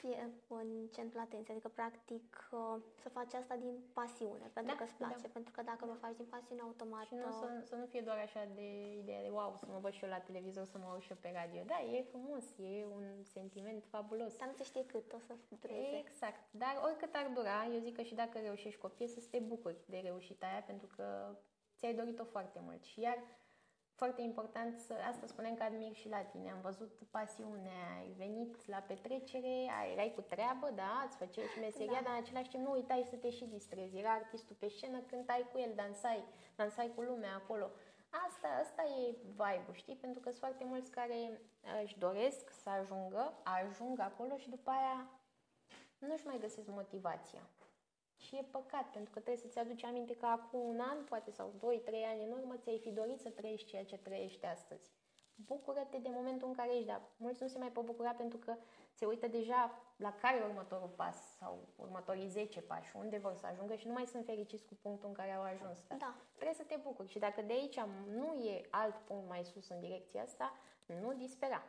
[0.03, 4.85] fie în centrul atenției, adică practic uh, să faci asta din pasiune, pentru Da, că
[4.85, 5.35] îți place, da.
[5.37, 7.05] pentru că dacă nu faci din pasiune, automat...
[7.07, 8.69] Și nu uh, să, să nu fie doar așa de
[9.03, 11.19] ideea de wow, să mă văd și eu la televizor, să mă aud și eu
[11.21, 11.63] pe radio.
[11.73, 14.33] Da, e frumos, e un sentiment fabulos.
[14.37, 15.97] Dar nu se știe cât o să dureze.
[16.05, 16.41] Exact.
[16.51, 19.39] Dar oricât ar dura, eu zic că și dacă reușești cu o piesă, să te
[19.39, 21.37] bucuri de reușita aia, pentru că
[21.77, 22.83] ți-ai dorit-o foarte mult.
[22.85, 23.19] Și iar,
[24.03, 26.51] foarte important, să, asta spunem că admir și la tine.
[26.51, 31.59] Am văzut pasiunea, ai venit la petrecere, ai, erai cu treabă, da, îți făceai și
[31.59, 32.05] meseria, Da.
[32.07, 33.97] dar în același timp nu uitai să te și distrezi.
[33.97, 36.25] Era artistul pe scenă, cântai cu el, dansai,
[36.57, 37.71] dansai cu lumea acolo.
[38.27, 39.97] Asta, asta e vibe știi?
[39.97, 41.41] Pentru că sunt foarte mulți care
[41.83, 45.11] își doresc să ajungă, ajung acolo și după aia
[45.99, 47.43] nu-și mai găsesc motivația.
[48.25, 51.53] Și e păcat, pentru că trebuie să-ți aduci aminte că acum un an, poate sau
[51.57, 51.61] 2-3
[52.13, 54.91] ani în urmă, ți-ai fi dorit să trăiești ceea ce trăiești astăzi.
[55.35, 58.55] Bucură-te de momentul în care ești, dar mulți nu se mai pot bucura pentru că
[58.93, 63.47] se uită deja la care e următorul pas sau următorii 10 pași, unde vor să
[63.47, 65.79] ajungă și nu mai sunt fericiți cu punctul în care au ajuns.
[65.89, 66.15] Dar Da.
[66.33, 69.81] Trebuie să te bucuri și dacă de aici nu e alt punct mai sus în
[69.81, 70.57] direcția asta,
[71.01, 71.63] nu dispera.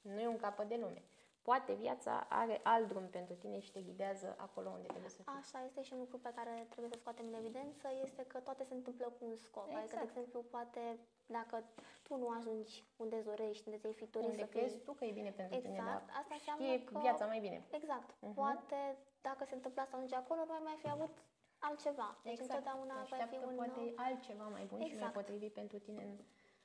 [0.00, 1.02] Nu e un capăt de lume.
[1.42, 5.32] Poate viața are alt drum pentru tine și te ghidează acolo unde trebuie să fii.
[5.40, 8.64] Așa este și un lucru pe care trebuie să scoatem în evidență, este că toate
[8.64, 9.62] se întâmplă cu un scop.
[9.62, 10.04] Adică, de Exact.
[10.08, 11.64] exemplu, poate dacă
[12.02, 14.82] tu nu ajungi unde îți dorești, unde ți-ai fi dorit Unde să crezi fii...
[14.84, 17.58] tu că e bine pentru tine, Exact, dar asta înseamnă știe că- viața mai bine.
[17.70, 18.08] Exact.
[18.20, 18.34] Mhm.
[18.34, 18.80] Poate,
[19.20, 21.14] dacă se întâmplă asta ajunge acolo, nu ai mai fi avut
[21.58, 22.08] altceva.
[22.22, 22.50] Deci exact.
[22.50, 23.54] întotdeauna va fi Așteaptă un...
[23.54, 25.12] poate altceva mai bun și mai Exact.
[25.12, 26.12] potrivit pentru tine în,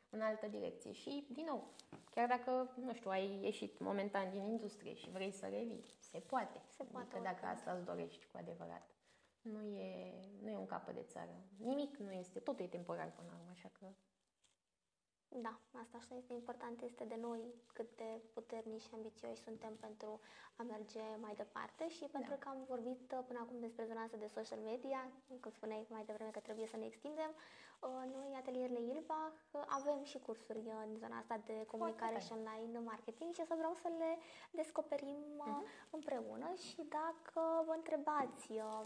[0.09, 0.91] în altă direcție.
[0.91, 1.73] Și, din nou,
[2.11, 6.61] chiar dacă, nu știu, ai ieșit momentan din industrie și vrei să revii, se poate.
[6.67, 7.51] Se poate Adică dacă oricând.
[7.57, 8.89] asta îți dorești cu adevărat.
[9.41, 11.35] Nu e, nu e un capăt de țară.
[11.57, 13.85] Nimic nu este, totul e temporar până la urmă, așa că
[15.29, 17.41] Da, asta așa este important, este de noi
[17.73, 20.19] cât de puternici și ambițioși suntem pentru
[20.55, 22.37] a merge mai departe și pentru Da.
[22.37, 25.09] că am vorbit uh, până acum despre zona asta de social media,
[25.41, 27.31] cum spuneai mai devreme că trebuie să ne extindem,
[27.81, 32.23] uh, noi, atelierele Ilbach, uh, avem și cursuri uh, în zona asta de comunicare tare.
[32.25, 34.17] și online marketing și o să vreau să le
[34.51, 35.65] descoperim uh, Mhm.
[35.89, 38.85] împreună și dacă vă întrebați uh,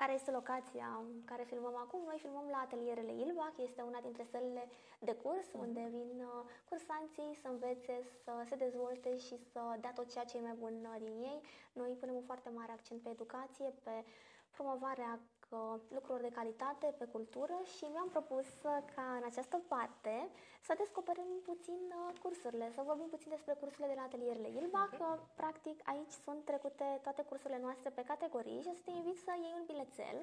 [0.00, 2.00] care este locația în care filmăm acum?
[2.06, 4.64] Noi filmăm la atelierele Ilbach, este una dintre sălile
[4.98, 10.10] de curs unde vin uh, cursanții să învețe, să se dezvolte și să dea tot
[10.12, 11.40] ceea ce e mai bun uh, din ei.
[11.72, 14.04] Noi punem un foarte mare accent pe educație, pe
[14.50, 15.20] promovarea
[15.50, 20.28] uh, lucrurilor de calitate, pe cultură și mi-am propus uh, ca în această parte
[20.66, 24.96] să descoperim puțin uh, cursurile, să vorbim puțin despre cursurile de la atelierele Ilbach.
[24.98, 29.18] Uh, Practic, aici sunt trecute toate cursurile noastre pe categorii și o să te invit
[29.26, 30.16] să iei un bilețel,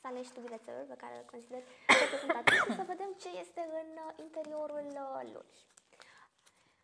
[0.00, 1.64] să alegi tu bilețelul pe care îl consideri
[2.02, 5.48] reprezentativ și să vedem ce este în uh, interiorul uh, lui.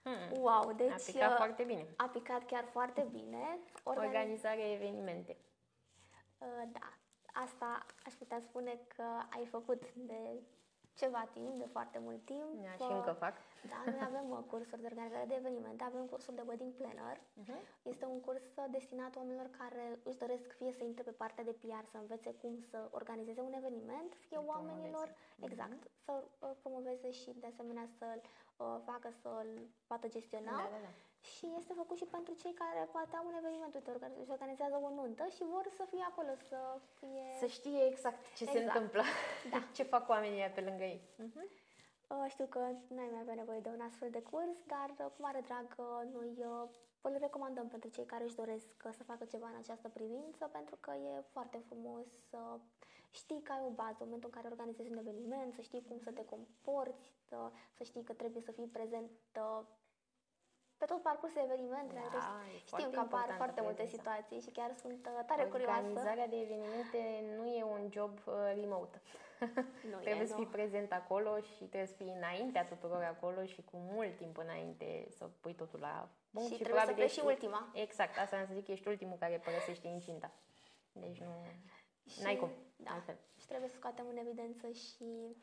[0.03, 0.41] Hmm.
[0.43, 1.87] Wow, deci A picat uh, foarte bine.
[1.97, 3.59] a picat chiar foarte bine.
[3.83, 5.37] Organi- Organizarea evenimente.
[6.39, 6.89] Uh, Da,
[7.45, 9.05] asta aș putea spune că
[9.37, 10.43] ai făcut de
[10.95, 12.51] ceva timp, de foarte mult timp.
[12.65, 13.35] Da, și Uh, încă fac.
[13.73, 17.21] Da, noi avem uh, cursuri de organizare de evenimente, avem cursul de wedding planner.
[17.35, 17.55] Mhm.
[17.83, 21.51] Este un curs uh, destinat oamenilor care își doresc fie să intre pe partea de
[21.61, 25.53] PR, să învețe cum să organizeze un eveniment, fie Să oamenilor, promoveze.
[25.53, 28.21] exact, să uh, promoveze și de asemenea să-l
[28.57, 29.49] uh, facă să-l
[29.87, 30.51] poată gestiona.
[30.51, 30.93] Da, da, da.
[31.35, 34.77] Și este făcut și pentru cei care poate au un eveniment, uite, orga- își organizează
[34.83, 36.59] o nuntă și vor să fie acolo, să
[36.99, 37.25] fie...
[37.39, 38.67] Să știe exact ce se Exact.
[38.75, 39.03] întâmplă,
[39.51, 39.59] Da.
[39.77, 41.01] ce fac oamenii ăia pe lângă ei.
[41.17, 41.41] Mhm.
[42.09, 42.59] Uh, Știu că
[42.95, 46.13] n-ai mai avea nevoie de un astfel de curs, dar uh, cu mare drag uh,
[46.13, 46.69] noi uh,
[47.01, 50.77] îl recomandăm pentru cei care își doresc uh, să facă ceva în această privință, pentru
[50.81, 52.39] că e foarte frumos să
[53.11, 55.99] știi că ai o bază în momentul în care organizezi un eveniment, să știi cum
[55.99, 59.61] să te comporți, să, să știi că trebuie să fii prezent uh,
[60.79, 62.03] pe tot parcursul evenimentului.
[62.03, 62.23] Da, adică
[62.55, 64.03] e știm foarte că apar importantă foarte multe prezența.
[64.03, 65.79] situații și chiar sunt uh, tare curioasă.
[65.79, 67.01] Organizarea de evenimente
[67.37, 68.99] nu e un job uh, remote.
[69.93, 70.41] Nu trebuie e, să nu.
[70.41, 75.07] fii prezent acolo și trebuie să fii înaintea tuturor acolo și cu mult timp înainte
[75.17, 76.53] să pui totul la punct.
[76.53, 77.71] Și trebuie să pleci ești și ultima.
[77.73, 80.31] Exact, asta am să zic, ești ultimul care părăsește incinta.
[80.93, 81.33] Deci nu...
[82.11, 82.91] Și- N-ai cum, Da.
[82.91, 83.17] altfel.
[83.41, 85.37] Și trebuie să scoatem în evidență și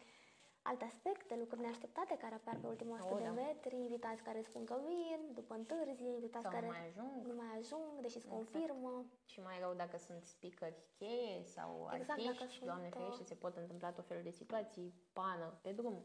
[0.64, 3.32] alte aspecte, lucruri neașteptate care apar pe ultimul 100 Oh, de da.
[3.32, 7.26] metri, invitați care spun că vin, după întârzie, invitați Sau nu care mai ajung.
[7.26, 8.36] nu mai ajung, deși se Exact.
[8.36, 9.05] confirmă.
[9.26, 13.24] Și mai rău dacă sunt speakeri cheie sau Exact, artiști, dacă sunt, doamne uh, ferește,
[13.24, 16.03] se pot întâmpla tot felul de situații, pană pe drum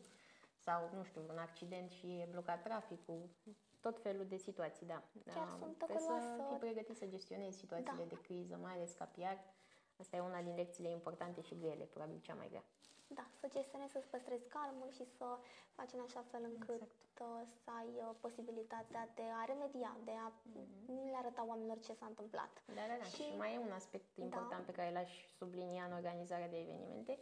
[0.57, 3.29] sau, nu știu, un accident și e blocat traficul,
[3.81, 5.03] tot felul de situații, da.
[5.35, 6.45] Chiar Da, sunt Trebuie să curioasă.
[6.49, 8.15] fii pregătit să gestionezi situațiile Da.
[8.15, 9.39] de criză, mai ales ca PR.
[9.97, 12.65] Asta e una din lecțiile importante și grele, probabil cea mai grea.
[13.09, 15.27] Da, să gestionezi, să-ți păstrezi calmul și să
[15.75, 20.33] faci în așa fel încât uh, să ai uh, posibilitatea de a remedia, de a
[20.87, 22.63] nu le arăta oamenilor ce s-a întâmplat.
[22.67, 23.05] Da, da, da.
[23.05, 24.25] Și, Și- mai e un aspect Da.
[24.25, 27.19] important pe care l-aș sublinia în organizarea de evenimente,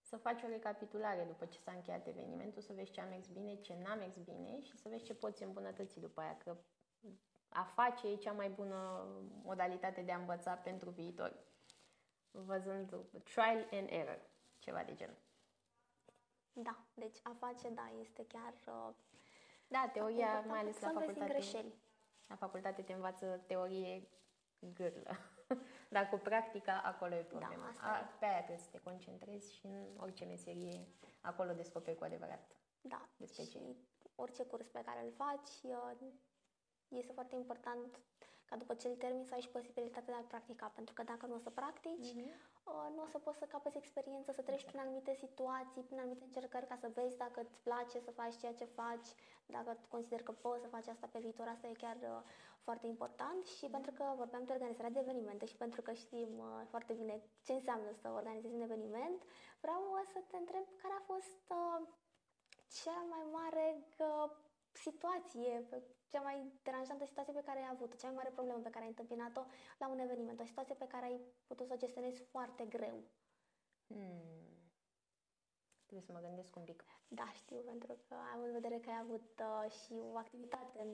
[0.00, 3.54] să faci o recapitulare după ce s-a încheiat evenimentul, să vezi ce a mers bine,
[3.54, 6.56] ce n-a mers bine și să vezi ce poți îmbunătăți după aia, că
[7.48, 9.06] a face e cea mai bună
[9.42, 11.44] modalitate de a învăța pentru viitor.
[12.30, 14.20] Văzând trial and error,
[14.66, 15.16] ceva de genul.
[16.52, 18.94] Da, deci a face, da, este chiar uh,
[19.68, 21.40] Da, teoria, important mai ales să la înveți din facultate.
[21.48, 21.74] greșeli.
[22.28, 24.08] La facultate te învață teorie
[24.74, 25.16] gârlă.
[25.94, 27.62] Dar cu practica, acolo e problema.
[27.62, 28.16] Da, asta A, e.
[28.18, 30.86] pe aia trebuie să te concentrezi și în orice meserie,
[31.20, 32.56] acolo descoperi cu adevărat.
[32.80, 33.76] Da, despre ce și
[34.14, 36.08] orice curs pe care îl faci, uh,
[36.88, 38.00] este foarte important
[38.44, 41.26] ca după ce îl termini să ai și posibilitatea de a practica, pentru că dacă
[41.26, 42.30] nu o să practici, Mhm.
[42.66, 46.24] Uh, nu o să poți să capăți experiență, să treci prin anumite situații, prin anumite
[46.24, 49.08] încercări ca să vezi dacă îți place să faci ceea ce faci,
[49.46, 52.22] dacă consideri că poți să faci asta pe viitor, asta e chiar uh,
[52.66, 56.46] foarte important și pentru că vorbeam de organizarea de evenimente și pentru că știm uh,
[56.72, 59.20] foarte bine ce înseamnă să organizezi un eveniment,
[59.60, 61.80] vreau uh, să te întreb care a fost uh,
[62.82, 63.66] cea mai mare
[63.98, 64.30] uh,
[64.72, 68.70] situație, pe- cea mai deranjantă situație pe care ai avut, cea mai mare problemă pe
[68.70, 69.42] care ai întâmpinat-o
[69.78, 72.98] la un eveniment, o situație pe care ai putut să o gestionezi foarte greu.
[73.86, 74.46] Hmm.
[75.86, 76.84] Trebuie să mă gândesc un pic.
[77.08, 80.90] Da, știu, pentru că am în vedere că ai avut uh, și o activitate în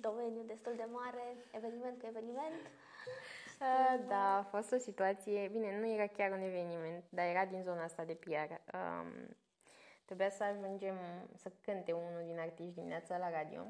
[0.00, 2.60] domeniu destul de mare, eveniment cu eveniment.
[3.62, 7.62] Uh, da, a fost o situație, bine, nu era chiar un eveniment, dar era din
[7.62, 8.76] zona asta de PR.
[8.76, 9.36] Um,
[10.04, 10.94] trebuia să ajungem
[11.34, 13.66] să cânte unul din artiști dimineața la radio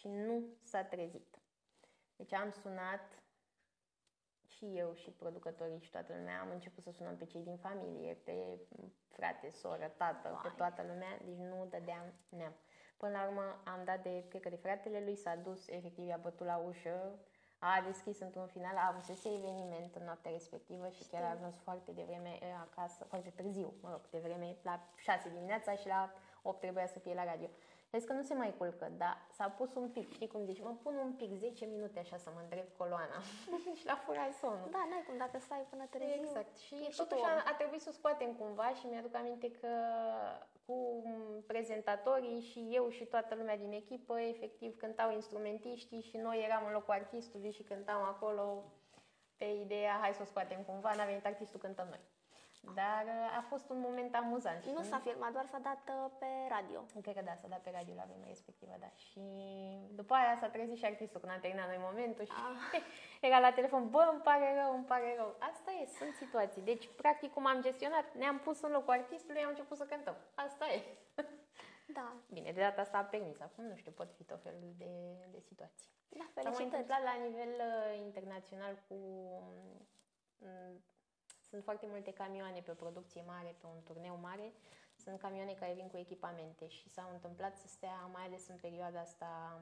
[0.00, 1.38] și nu s-a trezit.
[2.16, 3.22] Deci am sunat
[4.46, 8.14] și eu și producătorii și toată lumea am început să sunăm pe cei din familie,
[8.14, 8.58] pe
[9.08, 10.40] frate, soră, tată, Vai.
[10.42, 12.54] pe toată lumea, deci nu dădeam neam.
[12.96, 16.16] Până la urmă am dat de, cred că de fratele lui s-a dus, efectiv i-a
[16.22, 17.18] bătut la ușă,
[17.58, 21.56] a deschis într-un final, a avut ese eveniment în noaptea respectivă și chiar a ajuns
[21.56, 26.86] foarte devreme acasă, foarte târziu, mă rog, devreme la 6 dimineața și la 8 trebuia
[26.86, 27.48] să fie la radio.
[27.90, 30.74] Vezi că nu se mai culcă, dar s-a pus un pic, știi cum zici, mă
[30.82, 33.20] pun un pic, 10 minute așa să mă îndrept coloana
[33.78, 34.68] și la furat somnul.
[34.70, 36.22] Da, n-ai cum, dacă stai până târziu.
[36.24, 36.56] Exact.
[36.56, 39.68] Și totuși a, a trebuit să o scoatem cumva și mi-aduc aminte că
[40.66, 41.02] cu
[41.46, 46.72] prezentatorii și eu și toată lumea din echipă, efectiv cântau instrumentiștii și noi eram în
[46.72, 48.64] locul artistului și cântam acolo
[49.36, 52.00] pe ideea hai să o scoatem cumva, n-a venit artistul, cântăm noi.
[52.60, 54.64] Dar uh, a fost un moment amuzant.
[54.64, 56.80] Nu s-a filmat, doar s-a dat uh, pe radio.
[57.02, 58.90] Cred că da, s-a dat pe radio la vremea respectivă, da.
[58.94, 59.22] Și
[60.00, 62.82] după aia s-a trezit și artistul când a terminat noi momentul și ah.
[63.28, 65.30] era la telefon, bă, îmi pare rău, îmi pare rău.
[65.50, 66.62] Asta e, sunt situații.
[66.62, 70.16] Deci, practic, cum am gestionat, ne-am pus în locul artistului, am început să cântăm.
[70.34, 70.78] Asta e.
[71.92, 72.16] Da.
[72.32, 73.40] Bine, de data asta a permis.
[73.40, 74.92] Acum, nu știu, pot fi tot felul de,
[75.30, 75.88] de situații.
[76.08, 78.94] Da, S-a mai întâmplat la nivel uh, internațional cu
[80.38, 80.82] um,
[81.50, 84.52] sunt foarte multe camioane pe o producție mare, pe un turneu mare.
[84.96, 89.00] Sunt camioane care vin cu echipamente și s-au întâmplat să stea, mai ales în perioada
[89.00, 89.60] asta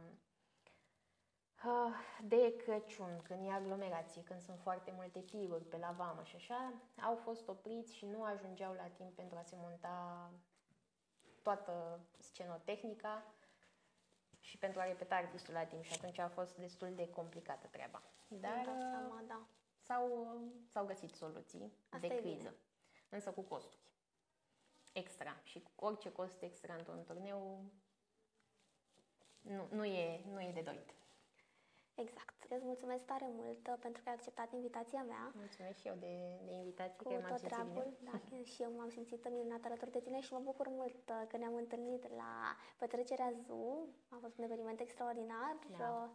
[1.56, 6.36] ah, de Crăciun, când e aglomerație, când sunt foarte multe tiruri pe la vamă și
[6.36, 6.72] așa,
[7.02, 10.30] au fost opriți și nu ajungeau la timp pentru a se monta
[11.42, 13.34] toată scenotehnica
[14.40, 18.02] și pentru a repeta artistul la timp și atunci a fost destul de complicată treaba.
[18.28, 19.46] Dar, seama, da
[19.88, 22.54] s-au, s-au găsit soluții Asta de criză, bine.
[23.08, 23.86] însă cu costuri
[24.92, 25.40] extra.
[25.42, 27.64] Și orice cost extra într-un turneu
[29.40, 30.90] nu, nu, e, nu e de dorit.
[31.94, 32.36] Exact.
[32.48, 35.32] Îți mulțumesc tare mult uh, pentru că ai acceptat invitația mea.
[35.34, 36.14] Mulțumesc și eu de,
[36.44, 37.96] de invitație, Cu că m-am simțit bine.
[38.04, 38.20] Da,
[38.52, 41.54] și eu m-am simțit minunat alături de tine și mă bucur mult uh, că ne-am
[41.54, 43.86] întâlnit la petrecerea Zoo.
[44.08, 45.56] A fost un eveniment extraordinar.
[45.78, 46.10] Da.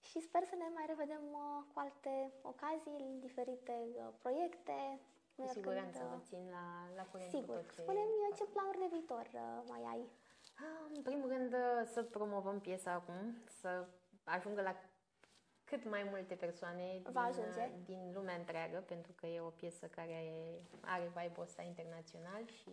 [0.00, 5.00] Uh, și sper să ne mai revedem uh, cu alte ocazii, în diferite uh, proiecte.
[5.36, 7.56] Cu siguranță vă țin la, la curent Sigur.
[7.56, 7.80] cu tot ce...
[7.80, 10.02] Spune-mi ce planuri de viitor uh, mai ai?
[10.66, 13.86] Ah, în primul rând să promovăm piesa acum, să
[14.24, 14.74] ajungă la
[15.64, 20.14] cât mai multe persoane din, din lumea întreagă, pentru că e o piesă care
[20.80, 22.70] are vibe-ul ăsta internațional și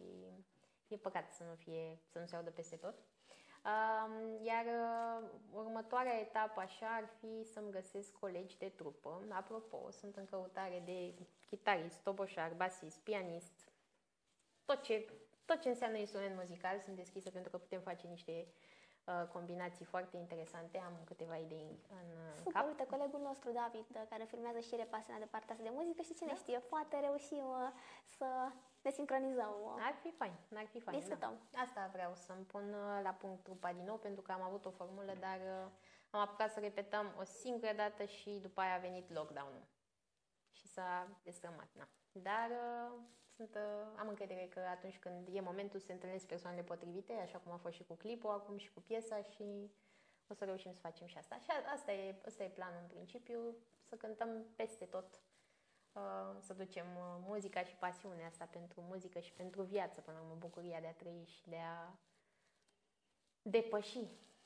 [0.87, 2.95] e păcat să nu, fie, să nu se audă peste tot.
[4.41, 9.21] Iar uh, următoarea etapă așa ar fi să-mi găsesc colegi de trupă.
[9.29, 11.13] Apropo, sunt în căutare de
[11.45, 13.69] chitarist, toboșar, basist, pianist,
[14.65, 15.05] tot ce,
[15.45, 18.47] tot ce înseamnă instrument muzical sunt deschisă pentru că putem face niște
[19.05, 20.77] uh, combinații foarte interesante.
[20.77, 22.67] Am câteva idei în uh, Super, cap.
[22.67, 26.13] uite, colegul nostru David, care filmează și el pasionat de partea asta de muzică și
[26.13, 26.35] cine da?
[26.35, 27.45] știe, poate reușim
[28.17, 28.25] să
[28.85, 29.53] ne sincronizăm.
[29.79, 30.99] Ar fi fain, ar fi fain.
[30.99, 31.33] Discutăm.
[31.51, 31.59] Da.
[31.59, 34.69] Asta vreau să-mi pun uh, la punct trupa din nou, pentru că am avut o
[34.69, 35.71] formulă, dar uh,
[36.09, 39.65] am apucat să repetăm o singură dată și după aia a venit lockdown-ul.
[40.51, 41.87] Și s-a destrămat, na.
[42.11, 42.99] Dar uh,
[43.35, 43.57] sunt,
[43.95, 47.73] am încredere că atunci când e momentul se întâlnesc persoanele potrivite, așa cum a fost
[47.73, 49.71] și cu clipul, acum și cu piesa și
[50.27, 51.37] o să reușim să facem și asta.
[51.37, 55.24] Și asta e, asta e planul în principiu, să cântăm peste tot Uh,
[56.39, 60.35] să ducem uh, muzica și pasiunea asta pentru muzică și pentru viață, până la urmă,
[60.39, 61.93] bucuria de a trăi și de a
[63.41, 63.99] depăși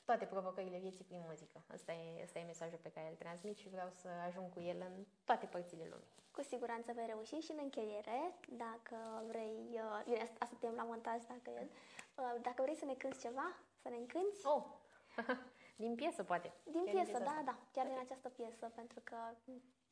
[0.04, 1.64] toate provocările vieții prin muzică.
[1.72, 4.76] Asta e, asta e mesajul pe care îl transmit și vreau să ajung cu el
[4.80, 6.12] în toate părțile lumii.
[6.30, 8.96] Cu siguranță vei reuși și în încheiere, dacă
[9.26, 11.68] vrei, uh, bine, asta suntem la montaj, dacă el,
[12.42, 14.46] dacă vrei să ne cânti ceva, să ne încânti.
[14.46, 14.64] Oh!
[15.84, 16.52] din piesă, poate.
[16.64, 17.42] Din piesă, din piesă, da, asta.
[17.42, 17.96] da, chiar okay.
[17.96, 19.16] din această piesă, pentru că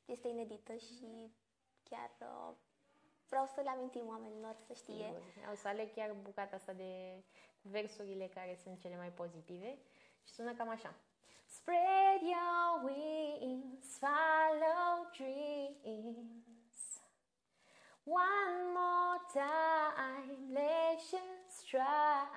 [0.05, 1.33] este inedită și
[1.91, 2.55] chiar uh,
[3.29, 4.95] vreau să le amintim oamenilor să știe.
[4.95, 5.51] Sigur.
[5.53, 7.23] O să aleg chiar bucata asta de
[7.61, 9.79] versurile care sunt cele mai pozitive
[10.25, 10.95] și sună cam așa.
[11.47, 16.39] Spread your wings, follow dreams.
[18.05, 22.29] One more time, let's just try.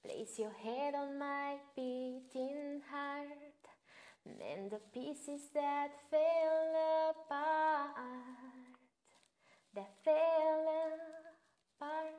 [0.00, 3.61] Place your head on my beating heart.
[4.24, 7.96] Mend the pieces that fell apart,
[9.74, 10.66] that fell
[11.76, 12.14] apart.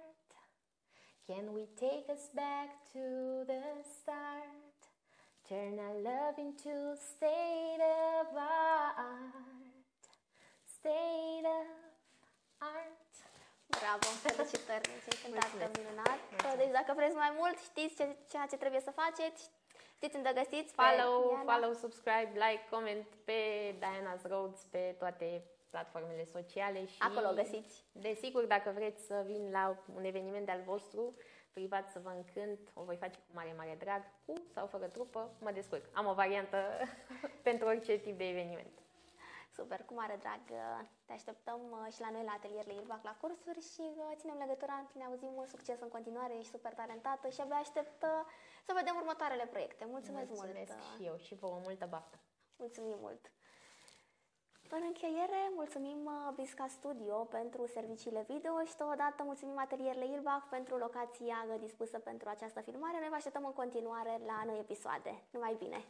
[1.25, 3.63] Can we take us back to the
[3.95, 4.79] start?
[5.47, 8.99] Turn our love into state of art,
[10.77, 11.67] state of
[12.59, 13.11] art.
[13.79, 16.19] Bravo, felicitări, ți-ai cântat minunat.
[16.57, 19.49] Deci dacă vreți mai mult, știți ce, ceea ce trebuie să faceți,
[20.03, 20.73] Știți unde găsiți?
[20.73, 21.51] Follow, pe Diana?
[21.51, 23.39] follow, subscribe, like, comment pe
[23.83, 27.83] Diana's Roads, pe toate platformele sociale și Acolo o găsiți.
[27.91, 31.15] Desigur, dacă vreți să vin la un eveniment al vostru
[31.53, 35.29] privat să vă încânt, o voi face cu mare, mare drag, cu sau fără trupă,
[35.39, 35.85] mă descurc.
[35.93, 36.57] Am o variantă
[37.47, 38.73] pentru orice tip de eveniment.
[39.55, 40.43] Super, cu mare drag.
[41.05, 44.75] Te așteptăm uh, și la noi la atelierele Irbac la cursuri și uh, ținem legătura.
[44.93, 48.25] Ne auzim mult succes în continuare, ești super talentată și abia aștept uh,
[48.66, 49.86] să vedem următoarele proiecte.
[49.86, 50.95] Mulțumesc, Mulțumesc mult!
[50.95, 52.18] și eu și vouă multă baftă.
[52.55, 53.32] Mulțumim mult!
[54.70, 60.78] În încheiere, mulțumim uh, Bisca Studio pentru serviciile video și totodată mulțumim atelierele Irbach pentru
[60.78, 62.99] locația dispusă pentru această filmare.
[62.99, 65.24] Noi vă așteptăm în continuare la noi episoade.
[65.32, 65.86] Numai bine!